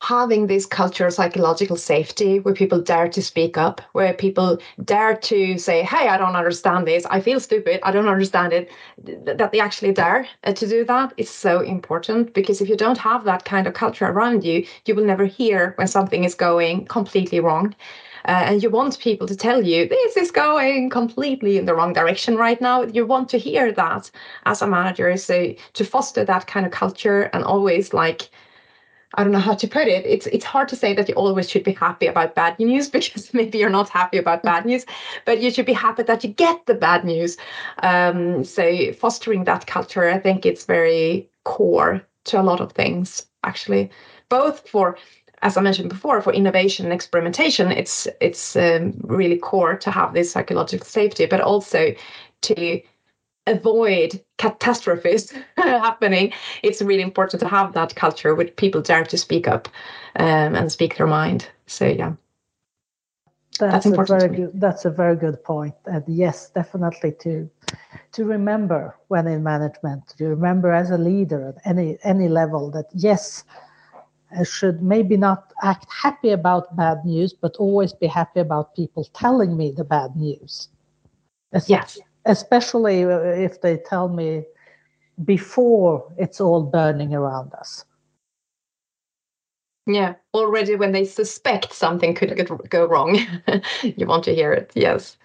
having 0.01 0.47
this 0.47 0.65
culture 0.65 1.05
of 1.05 1.13
psychological 1.13 1.77
safety 1.77 2.39
where 2.39 2.55
people 2.55 2.81
dare 2.81 3.07
to 3.07 3.21
speak 3.21 3.55
up, 3.55 3.81
where 3.93 4.13
people 4.13 4.57
dare 4.83 5.15
to 5.15 5.59
say, 5.59 5.83
Hey, 5.83 6.07
I 6.07 6.17
don't 6.17 6.35
understand 6.35 6.87
this. 6.87 7.05
I 7.05 7.21
feel 7.21 7.39
stupid. 7.39 7.79
I 7.83 7.91
don't 7.91 8.07
understand 8.07 8.51
it. 8.51 8.71
That 9.25 9.51
they 9.51 9.59
actually 9.59 9.93
dare 9.93 10.27
uh, 10.43 10.53
to 10.53 10.67
do 10.67 10.83
that 10.85 11.13
is 11.17 11.29
so 11.29 11.61
important 11.61 12.33
because 12.33 12.61
if 12.61 12.67
you 12.67 12.75
don't 12.75 12.97
have 12.97 13.23
that 13.25 13.45
kind 13.45 13.67
of 13.67 13.75
culture 13.75 14.07
around 14.07 14.43
you, 14.43 14.65
you 14.85 14.95
will 14.95 15.05
never 15.05 15.25
hear 15.25 15.73
when 15.77 15.87
something 15.87 16.23
is 16.23 16.33
going 16.33 16.87
completely 16.87 17.39
wrong. 17.39 17.75
Uh, 18.25 18.43
and 18.47 18.63
you 18.63 18.71
want 18.71 18.99
people 18.99 19.27
to 19.27 19.35
tell 19.35 19.63
you 19.63 19.87
this 19.87 20.17
is 20.17 20.31
going 20.31 20.89
completely 20.89 21.57
in 21.57 21.65
the 21.65 21.73
wrong 21.73 21.91
direction 21.91 22.37
right 22.37 22.61
now 22.61 22.83
you 22.83 23.03
want 23.03 23.27
to 23.27 23.39
hear 23.39 23.71
that 23.71 24.11
as 24.45 24.61
a 24.61 24.67
manager 24.67 25.17
so 25.17 25.51
to 25.73 25.83
foster 25.83 26.23
that 26.23 26.45
kind 26.45 26.63
of 26.63 26.71
culture 26.71 27.31
and 27.33 27.43
always 27.43 27.95
like 27.95 28.29
I 29.15 29.23
don't 29.23 29.33
know 29.33 29.39
how 29.39 29.55
to 29.55 29.67
put 29.67 29.87
it. 29.87 30.05
It's 30.05 30.27
it's 30.27 30.45
hard 30.45 30.67
to 30.69 30.75
say 30.75 30.93
that 30.93 31.09
you 31.09 31.15
always 31.15 31.49
should 31.49 31.63
be 31.63 31.73
happy 31.73 32.07
about 32.07 32.35
bad 32.35 32.57
news 32.59 32.89
because 32.95 33.33
maybe 33.33 33.57
you're 33.57 33.69
not 33.69 33.89
happy 33.89 34.17
about 34.17 34.43
bad 34.43 34.65
news, 34.65 34.85
but 35.25 35.41
you 35.41 35.51
should 35.51 35.65
be 35.65 35.73
happy 35.73 36.03
that 36.03 36.23
you 36.23 36.29
get 36.29 36.65
the 36.65 36.75
bad 36.75 37.03
news. 37.03 37.37
Um, 37.83 38.43
so 38.43 38.93
fostering 38.93 39.43
that 39.45 39.67
culture, 39.67 40.09
I 40.09 40.19
think 40.19 40.45
it's 40.45 40.65
very 40.65 41.29
core 41.43 42.01
to 42.25 42.39
a 42.39 42.43
lot 42.43 42.61
of 42.61 42.71
things 42.71 43.25
actually, 43.43 43.89
both 44.29 44.67
for 44.69 44.97
as 45.43 45.57
I 45.57 45.61
mentioned 45.61 45.89
before, 45.89 46.21
for 46.21 46.31
innovation 46.31 46.85
and 46.85 46.93
experimentation, 46.93 47.71
it's 47.71 48.07
it's 48.19 48.55
um, 48.55 48.93
really 49.03 49.37
core 49.37 49.75
to 49.77 49.91
have 49.91 50.13
this 50.13 50.31
psychological 50.31 50.85
safety, 50.85 51.25
but 51.25 51.41
also 51.41 51.93
to 52.41 52.81
avoid 53.47 54.23
catastrophes 54.37 55.31
happening. 55.57 56.33
It's 56.63 56.81
really 56.81 57.01
important 57.01 57.39
to 57.41 57.47
have 57.47 57.73
that 57.73 57.95
culture 57.95 58.35
with 58.35 58.55
people 58.55 58.81
dare 58.81 59.05
to 59.05 59.17
speak 59.17 59.47
up 59.47 59.67
um, 60.15 60.55
and 60.55 60.71
speak 60.71 60.97
their 60.97 61.07
mind. 61.07 61.47
So 61.67 61.87
yeah. 61.87 62.13
That's, 63.59 63.85
that's 63.85 64.09
a 64.09 64.17
very 64.17 64.35
good. 64.35 64.51
That's 64.59 64.85
a 64.85 64.89
very 64.89 65.15
good 65.15 65.43
point. 65.43 65.75
And 65.85 66.03
yes, 66.07 66.49
definitely 66.49 67.13
to 67.21 67.49
to 68.13 68.25
remember 68.25 68.95
when 69.09 69.27
in 69.27 69.43
management, 69.43 70.07
to 70.17 70.27
remember 70.29 70.71
as 70.71 70.89
a 70.89 70.97
leader 70.97 71.49
at 71.49 71.55
any 71.65 71.97
any 72.03 72.27
level 72.27 72.71
that 72.71 72.85
yes, 72.93 73.43
I 74.35 74.43
should 74.43 74.81
maybe 74.81 75.15
not 75.15 75.53
act 75.61 75.85
happy 75.91 76.31
about 76.31 76.75
bad 76.75 77.05
news, 77.05 77.33
but 77.33 77.55
always 77.57 77.93
be 77.93 78.07
happy 78.07 78.39
about 78.39 78.75
people 78.75 79.03
telling 79.13 79.57
me 79.57 79.71
the 79.71 79.83
bad 79.83 80.15
news. 80.15 80.69
Yes. 81.67 81.99
Especially 82.25 83.03
uh, 83.03 83.19
if 83.19 83.61
they 83.61 83.77
tell 83.77 84.09
me 84.09 84.43
before 85.25 86.11
it's 86.17 86.39
all 86.39 86.63
burning 86.63 87.13
around 87.13 87.53
us. 87.53 87.85
Yeah, 89.87 90.13
already 90.33 90.75
when 90.75 90.91
they 90.91 91.05
suspect 91.05 91.73
something 91.73 92.13
could 92.13 92.69
go 92.69 92.85
wrong, 92.85 93.19
you 93.83 94.05
want 94.05 94.23
to 94.25 94.35
hear 94.35 94.53
it. 94.53 94.71
Yes. 94.75 95.17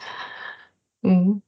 Mm. 1.05 1.43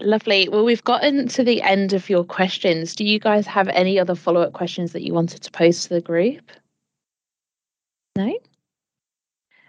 Lovely. 0.00 0.48
Well, 0.48 0.64
we've 0.64 0.84
gotten 0.84 1.26
to 1.28 1.42
the 1.42 1.60
end 1.62 1.92
of 1.92 2.08
your 2.08 2.22
questions. 2.22 2.94
Do 2.94 3.04
you 3.04 3.18
guys 3.18 3.46
have 3.46 3.68
any 3.68 3.98
other 3.98 4.14
follow 4.14 4.42
up 4.42 4.52
questions 4.52 4.92
that 4.92 5.02
you 5.02 5.12
wanted 5.12 5.42
to 5.42 5.50
pose 5.50 5.84
to 5.84 5.88
the 5.88 6.00
group? 6.00 6.52
No? 8.14 8.38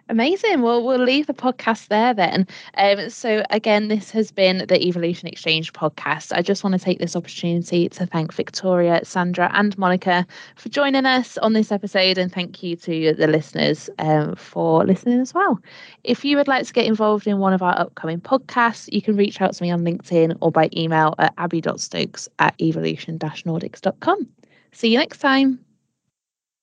Amazing. 0.09 0.63
Well, 0.63 0.83
we'll 0.83 1.03
leave 1.03 1.27
the 1.27 1.35
podcast 1.35 1.89
there 1.89 2.15
then. 2.15 2.47
Um, 2.73 3.11
so, 3.11 3.43
again, 3.51 3.89
this 3.89 4.09
has 4.09 4.31
been 4.31 4.65
the 4.67 4.83
Evolution 4.83 5.27
Exchange 5.27 5.71
podcast. 5.73 6.35
I 6.35 6.41
just 6.41 6.63
want 6.63 6.73
to 6.73 6.79
take 6.79 6.97
this 6.97 7.15
opportunity 7.15 7.87
to 7.89 8.07
thank 8.07 8.33
Victoria, 8.33 9.01
Sandra, 9.03 9.51
and 9.53 9.77
Monica 9.77 10.25
for 10.55 10.69
joining 10.69 11.05
us 11.05 11.37
on 11.37 11.53
this 11.53 11.71
episode. 11.71 12.17
And 12.17 12.33
thank 12.33 12.63
you 12.63 12.75
to 12.77 13.13
the 13.13 13.27
listeners 13.27 13.87
um, 13.99 14.35
for 14.35 14.83
listening 14.83 15.19
as 15.19 15.35
well. 15.35 15.59
If 16.03 16.25
you 16.25 16.37
would 16.37 16.47
like 16.47 16.65
to 16.65 16.73
get 16.73 16.87
involved 16.87 17.27
in 17.27 17.37
one 17.37 17.53
of 17.53 17.61
our 17.61 17.79
upcoming 17.79 18.19
podcasts, 18.19 18.91
you 18.91 19.03
can 19.03 19.15
reach 19.15 19.39
out 19.41 19.53
to 19.53 19.63
me 19.63 19.69
on 19.69 19.81
LinkedIn 19.81 20.35
or 20.41 20.51
by 20.51 20.71
email 20.75 21.13
at 21.19 21.35
abby.stokes 21.37 22.27
at 22.39 22.59
evolution 22.59 23.19
nordics.com. 23.19 24.27
See 24.71 24.91
you 24.91 24.97
next 24.97 25.19
time. 25.19 25.63